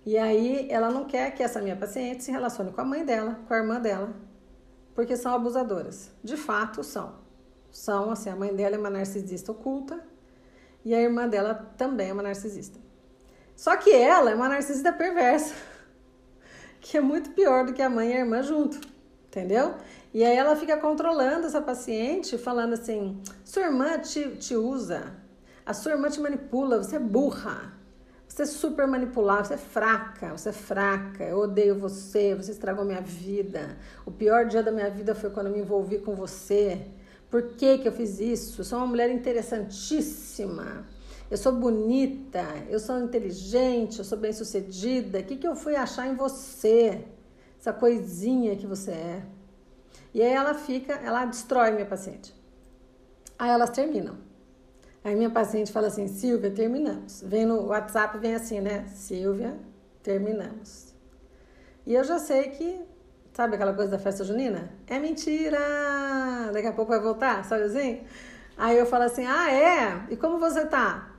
[0.06, 3.40] E aí ela não quer que essa minha paciente se relacione com a mãe dela,
[3.48, 4.14] com a irmã dela,
[4.94, 6.12] porque são abusadoras.
[6.22, 7.14] De fato, são.
[7.72, 10.04] São, assim, a mãe dela é uma narcisista oculta
[10.84, 12.78] e a irmã dela também é uma narcisista.
[13.56, 15.56] Só que ela é uma narcisista perversa,
[16.82, 18.80] que é muito pior do que a mãe e a irmã junto,
[19.28, 19.76] entendeu?
[20.14, 25.14] E aí ela fica controlando essa paciente, falando assim: sua irmã te, te usa,
[25.66, 27.76] a sua irmã te manipula, você é burra.
[28.28, 32.84] Você é super manipulável, você é fraca, você é fraca, eu odeio você, você estragou
[32.84, 33.78] minha vida.
[34.06, 36.86] O pior dia da minha vida foi quando eu me envolvi com você,
[37.30, 38.62] Por que, que eu fiz isso?
[38.62, 40.86] Eu sou uma mulher interessantíssima.
[41.30, 45.20] Eu sou bonita, eu sou inteligente, eu sou bem-sucedida.
[45.20, 47.04] O que, que eu fui achar em você?
[47.60, 49.24] Essa coisinha que você é.
[50.14, 52.34] E aí ela fica, ela destrói minha paciente.
[53.38, 54.18] Aí elas terminam.
[55.04, 57.22] Aí minha paciente fala assim, Silvia, terminamos.
[57.26, 58.86] Vem no WhatsApp, vem assim, né?
[58.88, 59.58] Silvia,
[60.02, 60.94] terminamos.
[61.86, 62.82] E eu já sei que,
[63.34, 64.72] sabe aquela coisa da festa junina?
[64.88, 65.60] É mentira!
[66.54, 68.02] Daqui a pouco vai voltar, sabe assim?
[68.58, 70.08] Aí eu falo assim, ah, é?
[70.10, 71.17] E como você tá?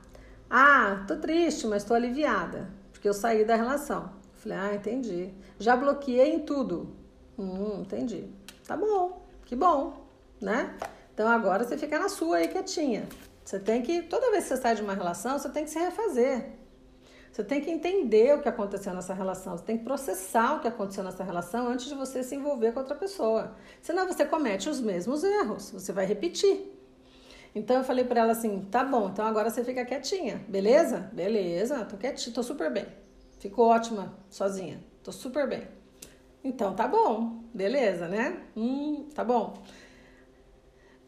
[0.49, 4.09] Ah, tô triste, mas tô aliviada, porque eu saí da relação.
[4.33, 5.31] Falei, ah, entendi.
[5.59, 6.95] Já bloqueei em tudo.
[7.37, 8.27] Hum, entendi.
[8.65, 10.05] Tá bom, que bom,
[10.41, 10.75] né?
[11.13, 13.07] Então agora você fica na sua aí quietinha.
[13.43, 15.79] Você tem que, toda vez que você sai de uma relação, você tem que se
[15.79, 16.51] refazer.
[17.31, 20.67] Você tem que entender o que aconteceu nessa relação, você tem que processar o que
[20.67, 23.55] aconteceu nessa relação antes de você se envolver com outra pessoa.
[23.81, 26.68] Senão você comete os mesmos erros, você vai repetir.
[27.53, 31.09] Então eu falei para ela assim: tá bom, então agora você fica quietinha, beleza?
[31.13, 32.85] Beleza, tô quietinha, tô super bem.
[33.39, 35.67] Fico ótima sozinha, tô super bem.
[36.43, 38.41] Então tá bom, beleza, né?
[38.55, 39.61] Hum, tá bom.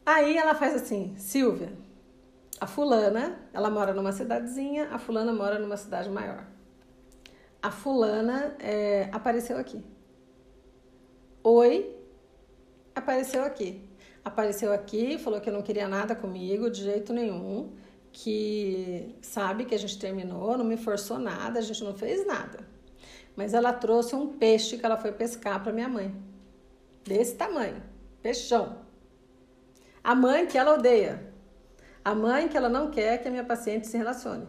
[0.06, 1.72] Aí ela faz assim, Silvia,
[2.60, 6.46] a fulana, ela mora numa cidadezinha, a fulana mora numa cidade maior.
[7.62, 9.84] A fulana é, apareceu aqui.
[11.44, 11.96] Oi,
[12.96, 13.88] apareceu aqui.
[14.24, 17.72] Apareceu aqui, falou que não queria nada comigo de jeito nenhum,
[18.12, 22.60] que sabe que a gente terminou, não me forçou nada, a gente não fez nada.
[23.36, 26.14] Mas ela trouxe um peixe que ela foi pescar para minha mãe.
[27.04, 27.82] Desse tamanho,
[28.22, 28.78] peixão.
[30.04, 31.32] A mãe que ela odeia.
[32.06, 34.48] A mãe que ela não quer que a minha paciente se relacione.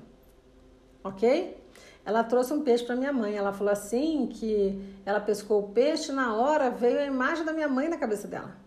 [1.03, 1.57] Ok?
[2.05, 3.37] Ela trouxe um peixe para minha mãe.
[3.37, 7.68] Ela falou assim que ela pescou o peixe na hora veio a imagem da minha
[7.68, 8.62] mãe na cabeça dela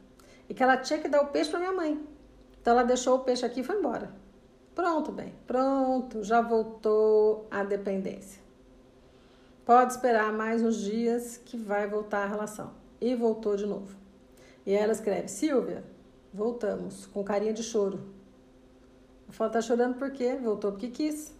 [0.49, 2.01] e que ela tinha que dar o peixe para minha mãe.
[2.61, 4.11] Então ela deixou o peixe aqui e foi embora.
[4.73, 8.43] Pronto, bem, pronto, já voltou a dependência.
[9.65, 12.71] Pode esperar mais uns dias que vai voltar a relação.
[13.01, 13.95] E voltou de novo.
[14.65, 15.83] E ela escreve: Silvia,
[16.33, 17.99] voltamos, com carinha de choro.
[19.27, 20.35] Eu falo, tá chorando por quê?
[20.35, 21.33] Voltou porque quis,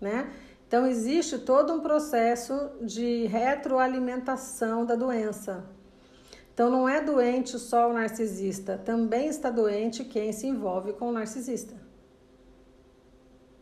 [0.00, 0.30] né?
[0.66, 5.64] Então existe todo um processo de retroalimentação da doença.
[6.60, 11.12] Então não é doente só o narcisista, também está doente quem se envolve com o
[11.12, 11.74] narcisista.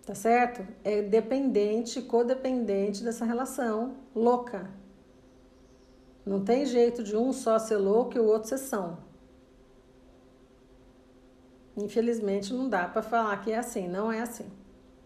[0.04, 0.66] Tá certo?
[0.82, 4.68] É dependente, codependente dessa relação louca.
[6.26, 8.98] Não tem jeito de um só ser louco e o outro ser são.
[11.76, 14.50] Infelizmente não dá para falar que é assim, não é assim,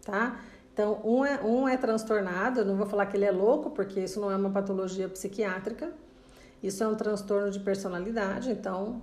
[0.02, 0.40] tá?
[0.72, 4.18] Então, um é, um é transtornado, não vou falar que ele é louco, porque isso
[4.18, 5.92] não é uma patologia psiquiátrica,
[6.62, 9.02] isso é um transtorno de personalidade, então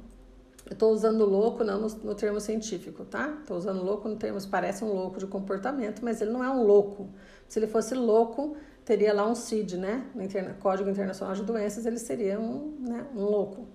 [0.66, 3.38] eu estou usando louco não no, no, termo científico, tá?
[3.40, 6.64] Estou usando louco no termo, parece um louco de comportamento, mas ele não é um
[6.64, 7.10] louco.
[7.48, 8.56] Se ele fosse louco,
[8.86, 10.06] teria lá um CID, né?
[10.14, 13.68] No Interna Código Internacional de Doenças, ele seria um, né, um louco.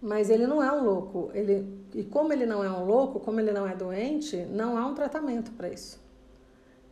[0.00, 1.30] Mas ele não é um louco.
[1.34, 4.86] Ele, e como ele não é um louco, como ele não é doente, não há
[4.86, 6.00] um tratamento para isso.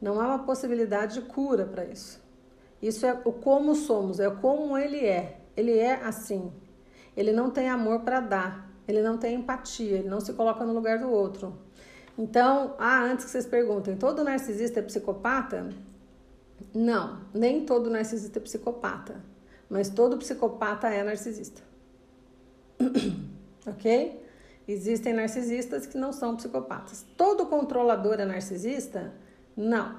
[0.00, 2.20] Não há uma possibilidade de cura para isso.
[2.82, 5.40] Isso é o como somos, é como ele é.
[5.58, 6.52] Ele é assim.
[7.16, 8.70] Ele não tem amor para dar.
[8.86, 9.98] Ele não tem empatia.
[9.98, 11.58] Ele não se coloca no lugar do outro.
[12.16, 15.68] Então, ah, antes que vocês perguntem, todo narcisista é psicopata?
[16.72, 19.20] Não, nem todo narcisista é psicopata.
[19.68, 21.60] Mas todo psicopata é narcisista.
[23.66, 24.24] ok?
[24.66, 27.04] Existem narcisistas que não são psicopatas.
[27.16, 29.12] Todo controlador é narcisista?
[29.56, 29.98] Não.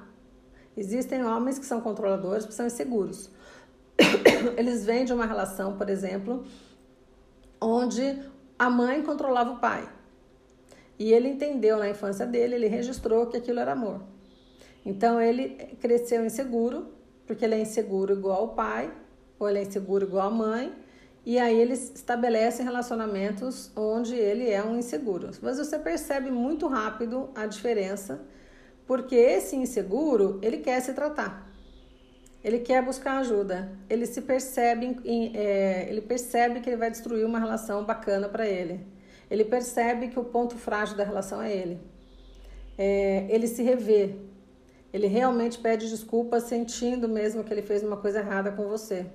[0.74, 3.30] Existem homens que são controladores, que são inseguros.
[4.56, 6.44] Eles vêm de uma relação, por exemplo,
[7.60, 8.18] onde
[8.58, 9.88] a mãe controlava o pai.
[10.98, 14.02] E ele entendeu na infância dele, ele registrou que aquilo era amor.
[14.84, 16.88] Então ele cresceu inseguro,
[17.26, 18.92] porque ele é inseguro igual ao pai,
[19.38, 20.74] ou ele é inseguro igual à mãe,
[21.24, 25.30] e aí eles estabelecem relacionamentos onde ele é um inseguro.
[25.42, 28.20] Mas você percebe muito rápido a diferença,
[28.86, 31.49] porque esse inseguro, ele quer se tratar.
[32.42, 33.70] Ele quer buscar ajuda.
[33.88, 38.46] Ele se percebe, em, é, ele percebe que ele vai destruir uma relação bacana para
[38.46, 38.86] ele.
[39.30, 41.78] Ele percebe que o ponto frágil da relação é ele.
[42.76, 44.16] É, ele se revê.
[44.92, 49.06] Ele realmente pede desculpa, sentindo mesmo que ele fez uma coisa errada com você.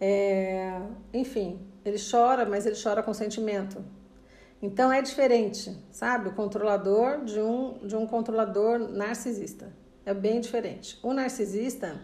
[0.00, 0.80] É,
[1.14, 3.84] enfim, ele chora, mas ele chora com sentimento.
[4.60, 6.30] Então é diferente, sabe?
[6.30, 9.72] O controlador de um, de um controlador narcisista.
[10.04, 10.98] É bem diferente.
[11.02, 12.00] O narcisista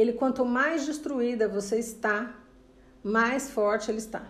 [0.00, 2.34] ele quanto mais destruída você está,
[3.02, 4.22] mais forte ele está.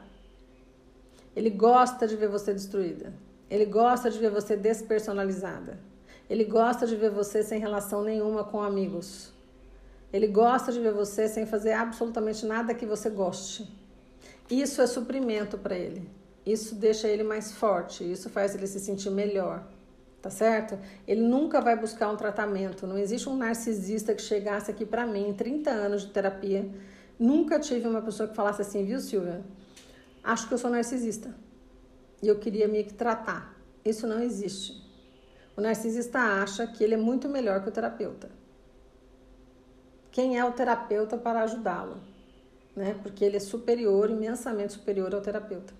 [1.34, 3.12] Ele gosta de ver você destruída.
[3.48, 5.78] Ele gosta de ver você despersonalizada.
[6.28, 9.32] Ele gosta de ver você sem relação nenhuma com amigos.
[10.12, 13.68] Ele gosta de ver você sem fazer absolutamente nada que você goste.
[14.50, 16.08] Isso é suprimento para ele.
[16.44, 19.64] Isso deixa ele mais forte, isso faz ele se sentir melhor.
[20.22, 20.78] Tá certo?
[21.08, 22.86] Ele nunca vai buscar um tratamento.
[22.86, 26.68] Não existe um narcisista que chegasse aqui para mim em 30 anos de terapia.
[27.18, 29.42] Nunca tive uma pessoa que falasse assim, viu, Silvia?
[30.22, 31.34] Acho que eu sou narcisista.
[32.22, 33.58] E eu queria me tratar.
[33.82, 34.86] Isso não existe.
[35.56, 38.30] O narcisista acha que ele é muito melhor que o terapeuta.
[40.10, 41.96] Quem é o terapeuta para ajudá-lo?
[42.76, 42.94] Né?
[43.02, 45.72] Porque ele é superior, imensamente superior ao terapeuta.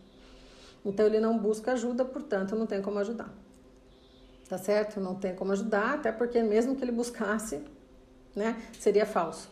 [0.85, 3.31] Então ele não busca ajuda, portanto não tem como ajudar.
[4.51, 4.99] Tá certo?
[4.99, 7.63] Não tem como ajudar, até porque mesmo que ele buscasse,
[8.35, 9.49] né, seria falso.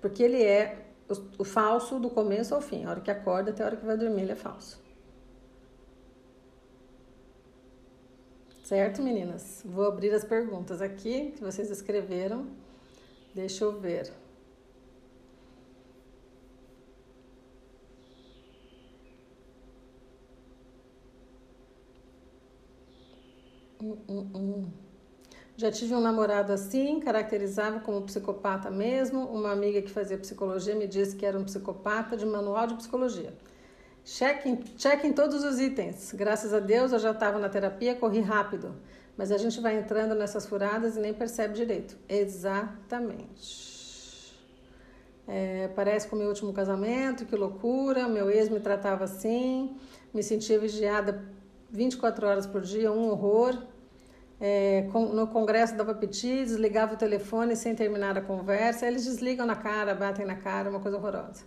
[0.00, 2.84] Porque ele é o, o falso do começo ao fim.
[2.84, 4.82] A hora que acorda até a hora que vai dormir, ele é falso.
[8.64, 9.62] Certo, meninas?
[9.64, 12.48] Vou abrir as perguntas aqui que vocês escreveram.
[13.32, 14.12] Deixa eu ver.
[23.86, 24.66] Hum, hum, hum.
[25.56, 29.20] Já tive um namorado assim, caracterizava como psicopata mesmo.
[29.26, 33.32] Uma amiga que fazia psicologia me disse que era um psicopata de manual de psicologia.
[34.04, 36.12] Chequem, chequem todos os itens.
[36.12, 38.74] Graças a Deus eu já estava na terapia, corri rápido.
[39.16, 41.96] Mas a gente vai entrando nessas furadas e nem percebe direito.
[42.08, 43.76] Exatamente.
[45.28, 48.08] É, parece com o meu último casamento, que loucura.
[48.08, 49.76] Meu ex me tratava assim,
[50.12, 51.24] me sentia vigiada
[51.70, 53.56] 24 horas por dia, um horror.
[54.40, 58.86] É, no congresso dava piti, desligava o telefone sem terminar a conversa.
[58.86, 61.44] Eles desligam na cara, batem na cara, uma coisa horrorosa.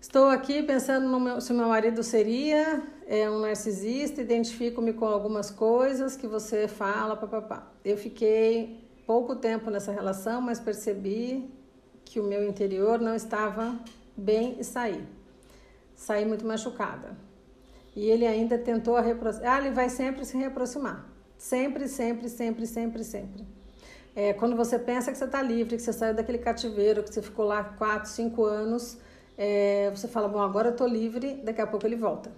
[0.00, 5.50] Estou aqui pensando no meu, se meu marido seria é, um narcisista, identifico-me com algumas
[5.50, 7.70] coisas que você fala, papapá.
[7.84, 11.52] Eu fiquei pouco tempo nessa relação, mas percebi
[12.04, 13.78] que o meu interior não estava
[14.16, 15.06] bem e saí.
[15.94, 17.16] Saí muito machucada.
[17.94, 19.52] E ele ainda tentou a reaproximar.
[19.52, 21.06] Ah, ele vai sempre se reaproximar.
[21.40, 23.46] Sempre, sempre, sempre, sempre, sempre.
[24.14, 27.22] É, quando você pensa que você está livre, que você saiu daquele cativeiro, que você
[27.22, 28.98] ficou lá quatro, cinco anos
[29.38, 32.30] é, você fala, bom, agora eu tô livre, daqui a pouco ele volta.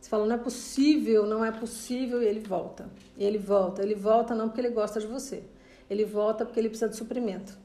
[0.00, 2.88] Você fala, não é possível, não é possível, e ele volta.
[3.14, 5.44] E ele volta, ele volta não porque ele gosta de você.
[5.90, 7.58] Ele volta porque ele precisa de suprimento,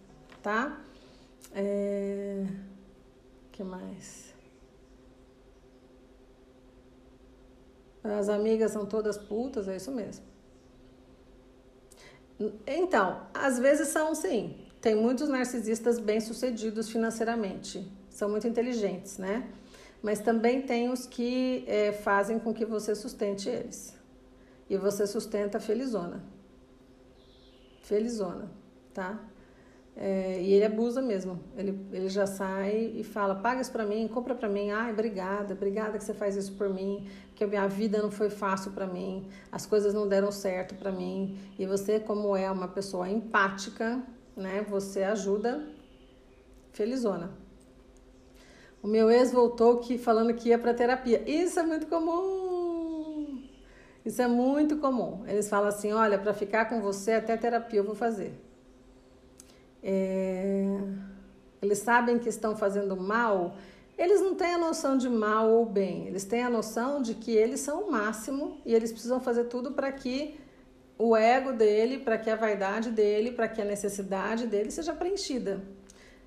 [0.43, 0.81] tá?
[1.53, 2.45] É...
[3.53, 4.35] que mais?
[8.03, 10.34] As amigas são todas putas, é isso mesmo.
[12.67, 14.55] Então, às vezes são sim.
[14.81, 19.45] Tem muitos narcisistas bem-sucedidos financeiramente são muito inteligentes, né?
[20.01, 23.93] Mas também tem os que é, fazem com que você sustente eles.
[24.69, 26.23] E você sustenta felizona.
[27.83, 28.49] Felizona,
[28.93, 29.19] tá?
[29.97, 31.41] É, e ele abusa mesmo.
[31.57, 34.71] Ele, ele já sai e fala: paga isso pra mim, compra pra mim.
[34.71, 38.29] Ai, obrigada, obrigada que você faz isso por mim, porque a minha vida não foi
[38.29, 41.37] fácil para mim, as coisas não deram certo para mim.
[41.59, 44.01] E você, como é uma pessoa empática,
[44.37, 45.61] né, você ajuda
[46.71, 47.29] felizona.
[48.81, 51.29] O meu ex voltou que falando que ia para terapia.
[51.29, 53.43] Isso é muito comum.
[54.05, 55.25] Isso é muito comum.
[55.27, 58.33] Eles falam assim: olha, para ficar com você até terapia eu vou fazer.
[59.83, 60.79] É...
[61.61, 63.57] Eles sabem que estão fazendo mal.
[63.97, 66.07] Eles não têm a noção de mal ou bem.
[66.07, 69.71] Eles têm a noção de que eles são o máximo e eles precisam fazer tudo
[69.71, 70.39] para que
[70.97, 75.63] o ego dele, para que a vaidade dele, para que a necessidade dele seja preenchida.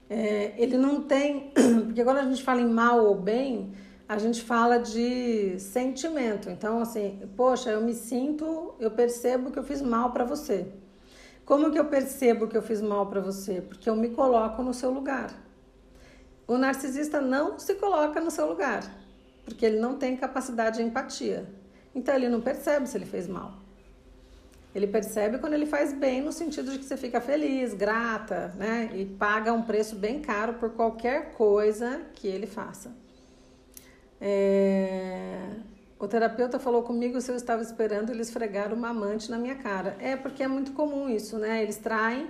[0.09, 1.53] É, ele não tem.
[1.85, 3.73] Porque quando a gente fala em mal ou bem,
[4.09, 6.49] a gente fala de sentimento.
[6.49, 10.67] Então, assim, poxa, eu me sinto, eu percebo que eu fiz mal para você.
[11.45, 13.61] Como que eu percebo que eu fiz mal para você?
[13.61, 15.48] Porque eu me coloco no seu lugar.
[16.49, 18.83] O narcisista não se coloca no seu lugar,
[19.45, 21.47] porque ele não tem capacidade de empatia.
[21.95, 23.53] Então ele não percebe se ele fez mal.
[24.75, 28.91] Ele percebe quando ele faz bem, no sentido de que você fica feliz, grata, né?
[28.95, 32.97] E paga um preço bem caro por qualquer coisa que ele faça.
[34.19, 35.51] É...
[35.99, 39.97] O terapeuta falou comigo se eu estava esperando ele esfregar uma amante na minha cara.
[40.01, 41.63] É porque é muito comum isso, né?
[41.63, 42.27] Eles traem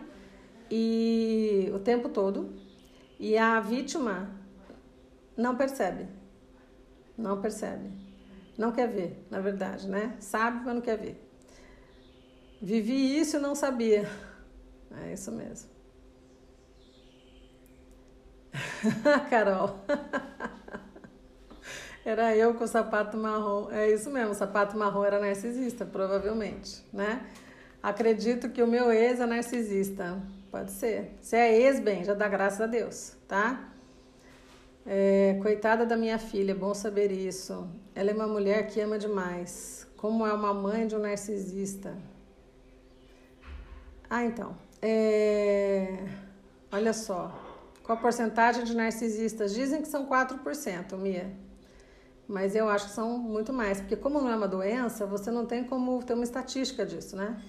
[0.68, 2.67] e o tempo todo
[3.18, 4.30] e a vítima
[5.36, 6.06] não percebe.
[7.16, 7.90] Não percebe.
[8.56, 10.16] Não quer ver, na verdade, né?
[10.20, 11.24] Sabe, mas não quer ver.
[12.60, 14.08] Vivi isso e não sabia.
[15.04, 15.70] É isso mesmo.
[22.04, 23.70] Era eu com o sapato marrom.
[23.70, 27.26] É isso mesmo, o sapato marrom era narcisista, provavelmente, né?
[27.82, 30.18] Acredito que o meu ex é narcisista.
[30.51, 31.16] Pode ser.
[31.20, 33.72] Se é ex, bem, já dá graças a Deus, tá?
[34.86, 37.68] É, coitada da minha filha, bom saber isso.
[37.94, 39.86] Ela é uma mulher que ama demais.
[39.99, 41.94] Como é uma mãe de um narcisista.
[44.09, 44.57] Ah, então.
[44.80, 46.07] É...
[46.72, 47.38] Olha só.
[47.82, 49.53] Qual a porcentagem de narcisistas?
[49.55, 51.30] Dizem que são 4%, Mia.
[52.26, 53.80] Mas eu acho que são muito mais.
[53.80, 57.42] Porque, como não é uma doença, você não tem como ter uma estatística disso, né?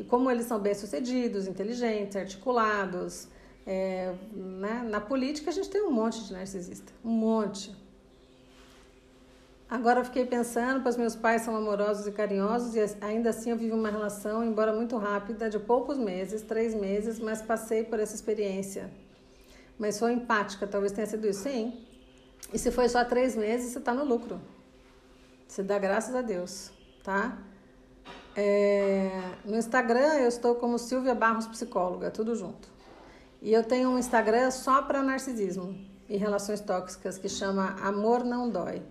[0.00, 3.28] E como eles são bem-sucedidos, inteligentes, articulados.
[3.66, 4.82] É, né?
[4.88, 6.90] Na política, a gente tem um monte de narcisista.
[7.04, 7.76] Um monte.
[9.68, 13.56] Agora eu fiquei pensando, pois meus pais são amorosos e carinhosos e ainda assim eu
[13.58, 18.14] vivo uma relação, embora muito rápida, de poucos meses, três meses, mas passei por essa
[18.14, 18.90] experiência.
[19.78, 21.42] Mas sou empática, talvez tenha sido isso.
[21.42, 21.78] Sim.
[22.54, 24.40] E se foi só três meses, você está no lucro.
[25.46, 26.72] Você dá graças a Deus,
[27.04, 27.38] tá?
[28.36, 29.10] É,
[29.44, 32.68] no Instagram eu estou como Silvia Barros Psicóloga, tudo junto.
[33.42, 35.76] E eu tenho um Instagram só para narcisismo
[36.08, 38.82] e relações tóxicas que chama Amor Não Dói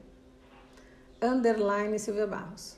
[1.21, 2.77] underline Silvia Barros.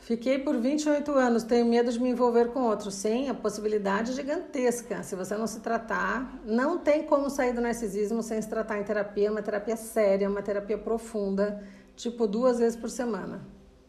[0.00, 2.94] Fiquei por 28 anos, tenho medo de me envolver com outros.
[2.94, 5.02] Sim, a possibilidade é gigantesca.
[5.02, 8.84] Se você não se tratar, não tem como sair do narcisismo sem se tratar em
[8.84, 11.62] terapia, uma terapia séria, uma terapia profunda,
[11.94, 13.42] tipo duas vezes por semana,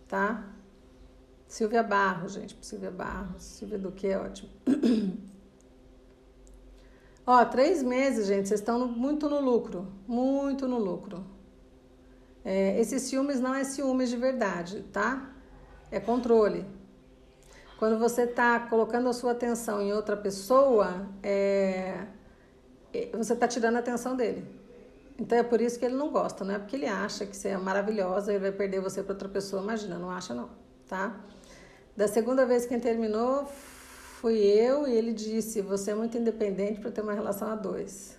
[0.10, 0.44] tá?
[1.48, 4.50] Silvia Barros, gente, Silvia Barros, Silvia do que é ótimo.
[7.26, 11.24] Ó, três meses, gente, vocês estão muito no lucro, muito no lucro.
[12.44, 15.32] É, esses ciúmes não é ciúmes de verdade, tá?
[15.92, 16.66] É controle.
[17.78, 22.08] Quando você está colocando a sua atenção em outra pessoa, é,
[22.94, 24.59] é você está tirando a atenção dele.
[25.20, 27.50] Então é por isso que ele não gosta, não é porque ele acha que você
[27.50, 29.62] é maravilhosa e vai perder você para outra pessoa.
[29.62, 30.50] Imagina, não acha não,
[30.88, 31.20] tá?
[31.96, 33.46] Da segunda vez que terminou,
[34.22, 38.18] fui eu e ele disse: Você é muito independente para ter uma relação a dois.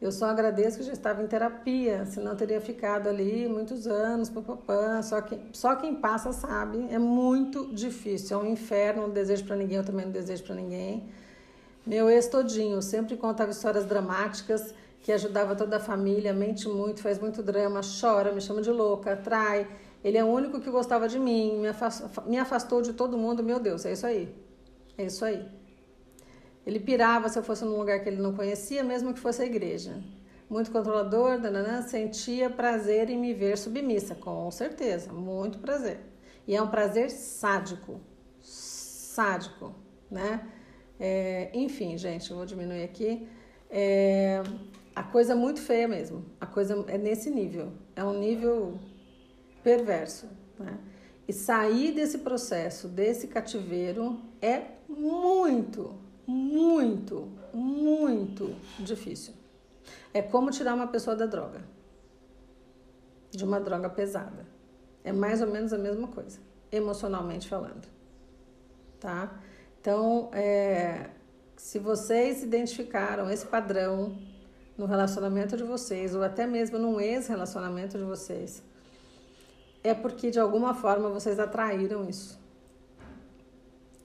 [0.00, 5.02] Eu só agradeço que já estava em terapia, senão teria ficado ali muitos anos, papapã.
[5.02, 9.56] Só, que, só quem passa sabe, é muito difícil, é um inferno, não desejo para
[9.56, 11.06] ninguém, eu também não desejo para ninguém.
[11.86, 17.18] Meu ex todinho sempre contava histórias dramáticas que ajudava toda a família, mente muito, faz
[17.18, 19.66] muito drama, chora, me chama de louca, trai.
[20.02, 23.42] Ele é o único que gostava de mim, me afastou, me afastou de todo mundo,
[23.42, 24.34] meu Deus, é isso aí.
[24.96, 25.46] É isso aí.
[26.66, 29.46] Ele pirava se eu fosse num lugar que ele não conhecia, mesmo que fosse a
[29.46, 30.02] igreja.
[30.48, 36.00] Muito controlador, dananã, sentia prazer em me ver submissa, com certeza, muito prazer.
[36.46, 38.00] E é um prazer sádico,
[38.40, 39.74] sádico,
[40.10, 40.46] né?
[40.98, 43.26] É, enfim, gente, eu vou diminuir aqui.
[43.70, 44.42] É,
[45.00, 46.26] a coisa é muito feia mesmo.
[46.38, 47.72] A coisa é nesse nível.
[47.96, 48.78] É um nível
[49.64, 50.28] perverso,
[50.58, 50.78] né?
[51.26, 59.32] E sair desse processo, desse cativeiro, é muito, muito, muito difícil.
[60.12, 61.64] É como tirar uma pessoa da droga,
[63.30, 64.46] de uma droga pesada.
[65.02, 66.40] É mais ou menos a mesma coisa,
[66.70, 67.88] emocionalmente falando,
[68.98, 69.40] tá?
[69.80, 71.08] Então, é,
[71.56, 74.28] se vocês identificaram esse padrão
[74.80, 78.62] no relacionamento de vocês, ou até mesmo num ex-relacionamento de vocês,
[79.84, 82.40] é porque de alguma forma vocês atraíram isso.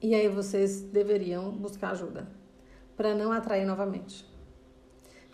[0.01, 2.27] E aí vocês deveriam buscar ajuda
[2.97, 4.29] para não atrair novamente.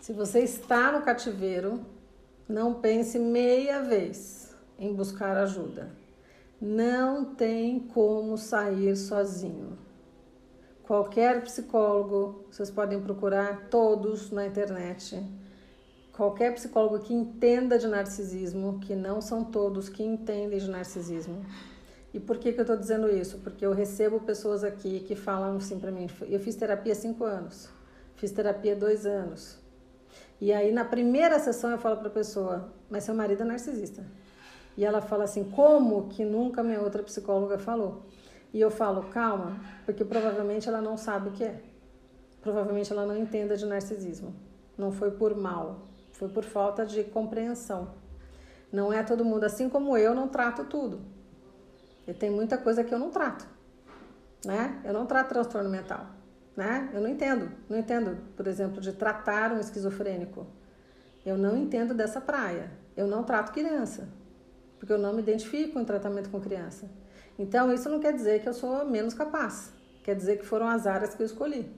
[0.00, 1.84] Se você está no cativeiro,
[2.48, 5.90] não pense meia vez em buscar ajuda.
[6.60, 9.76] Não tem como sair sozinho.
[10.92, 15.26] Qualquer psicólogo, vocês podem procurar todos na internet.
[16.12, 21.46] Qualquer psicólogo que entenda de narcisismo, que não são todos que entendem de narcisismo,
[22.12, 23.38] e por que, que eu estou dizendo isso?
[23.38, 27.70] Porque eu recebo pessoas aqui que falam assim para mim: eu fiz terapia cinco anos,
[28.16, 29.56] fiz terapia dois anos.
[30.38, 34.04] E aí na primeira sessão eu falo para a pessoa: mas seu marido é narcisista.
[34.76, 38.02] E ela fala assim: como que nunca minha outra psicóloga falou?
[38.52, 41.62] E eu falo: calma, porque provavelmente ela não sabe o que é.
[42.40, 44.34] Provavelmente ela não entenda de narcisismo.
[44.76, 47.94] Não foi por mal, foi por falta de compreensão.
[48.72, 51.00] Não é todo mundo, assim como eu, não trato tudo.
[52.06, 53.46] E tem muita coisa que eu não trato,
[54.44, 54.80] né?
[54.84, 56.06] Eu não trato transtorno mental,
[56.56, 56.90] né?
[56.92, 60.46] Eu não entendo, não entendo, por exemplo, de tratar um esquizofrênico.
[61.24, 62.70] Eu não entendo dessa praia.
[62.96, 64.08] Eu não trato criança,
[64.78, 66.90] porque eu não me identifico em tratamento com criança.
[67.38, 69.72] Então, isso não quer dizer que eu sou menos capaz.
[70.02, 71.70] Quer dizer que foram as áreas que eu escolhi.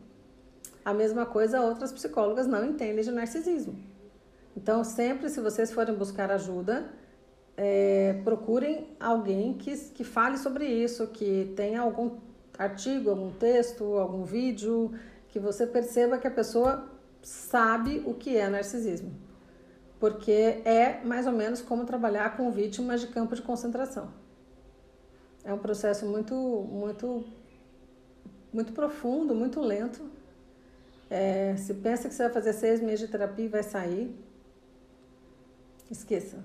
[0.84, 3.74] A mesma coisa outras psicólogas não entendem de narcisismo.
[4.56, 6.90] Então, sempre, se vocês forem buscar ajuda,
[7.56, 12.18] é, procurem alguém que, que fale sobre isso, que tenha algum
[12.58, 14.92] artigo, algum texto, algum vídeo,
[15.28, 16.88] que você perceba que a pessoa
[17.22, 19.12] sabe o que é narcisismo.
[19.98, 24.08] Porque é mais ou menos como trabalhar com vítimas de campo de concentração.
[25.44, 27.24] É um processo muito, muito,
[28.52, 30.10] muito profundo, muito lento.
[31.10, 34.16] É, se pensa que você vai fazer seis meses de terapia e vai sair,
[35.90, 36.42] esqueça.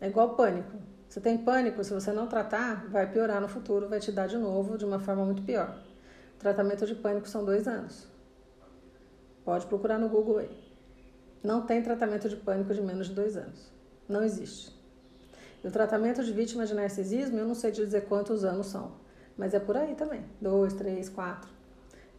[0.00, 0.76] É igual pânico.
[1.08, 4.36] Você tem pânico, se você não tratar, vai piorar no futuro, vai te dar de
[4.36, 5.78] novo de uma forma muito pior.
[6.38, 8.06] Tratamento de pânico são dois anos.
[9.44, 10.50] Pode procurar no Google aí.
[11.42, 13.72] Não tem tratamento de pânico de menos de dois anos.
[14.08, 14.77] Não existe.
[15.62, 18.92] E o tratamento de vítima de narcisismo, eu não sei te dizer quantos anos são,
[19.36, 20.24] mas é por aí também.
[20.40, 21.50] Dois, três, quatro.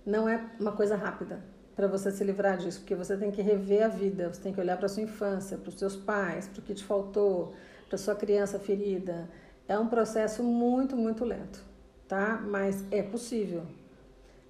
[0.05, 1.41] Não é uma coisa rápida
[1.75, 4.59] para você se livrar disso, porque você tem que rever a vida, você tem que
[4.59, 7.53] olhar para sua infância, para os seus pais, para o que te faltou,
[7.87, 9.29] para sua criança ferida.
[9.67, 11.63] É um processo muito, muito lento,
[12.07, 12.41] tá?
[12.45, 13.63] Mas é possível.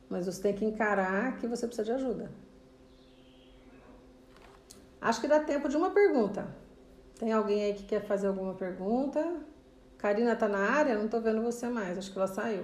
[0.10, 2.32] Mas você tem que encarar que você precisa de ajuda.
[5.00, 6.48] Acho que dá tempo de uma pergunta.
[7.20, 9.41] Tem alguém aí que quer fazer alguma pergunta?
[9.97, 10.97] Karina tá na área?
[10.97, 12.63] Não tô vendo você mais, acho que ela saiu.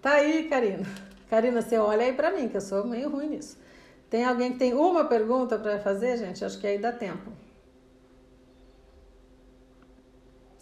[0.00, 0.86] Tá aí, Karina.
[1.28, 3.58] Karina, você olha aí pra mim, que eu sou meio ruim nisso.
[4.08, 6.44] Tem alguém que tem uma pergunta para fazer, gente?
[6.44, 7.32] Acho que aí dá tempo.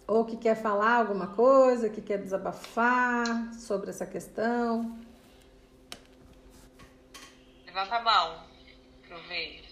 [0.07, 4.97] Ou que quer falar alguma coisa, que quer desabafar sobre essa questão.
[7.67, 8.43] Levanta a mão
[9.07, 9.66] pra eu ver.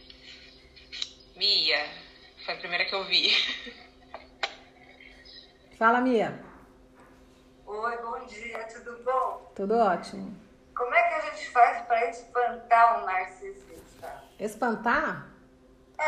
[1.36, 1.86] Mia,
[2.46, 3.28] foi a primeira que eu vi.
[5.78, 6.40] Fala, Mia.
[7.66, 9.52] Oi, bom dia, tudo bom?
[9.54, 10.34] Tudo ótimo.
[10.74, 14.24] Como é que a gente faz para espantar um narcisista?
[14.40, 15.28] Espantar?
[15.98, 16.08] É,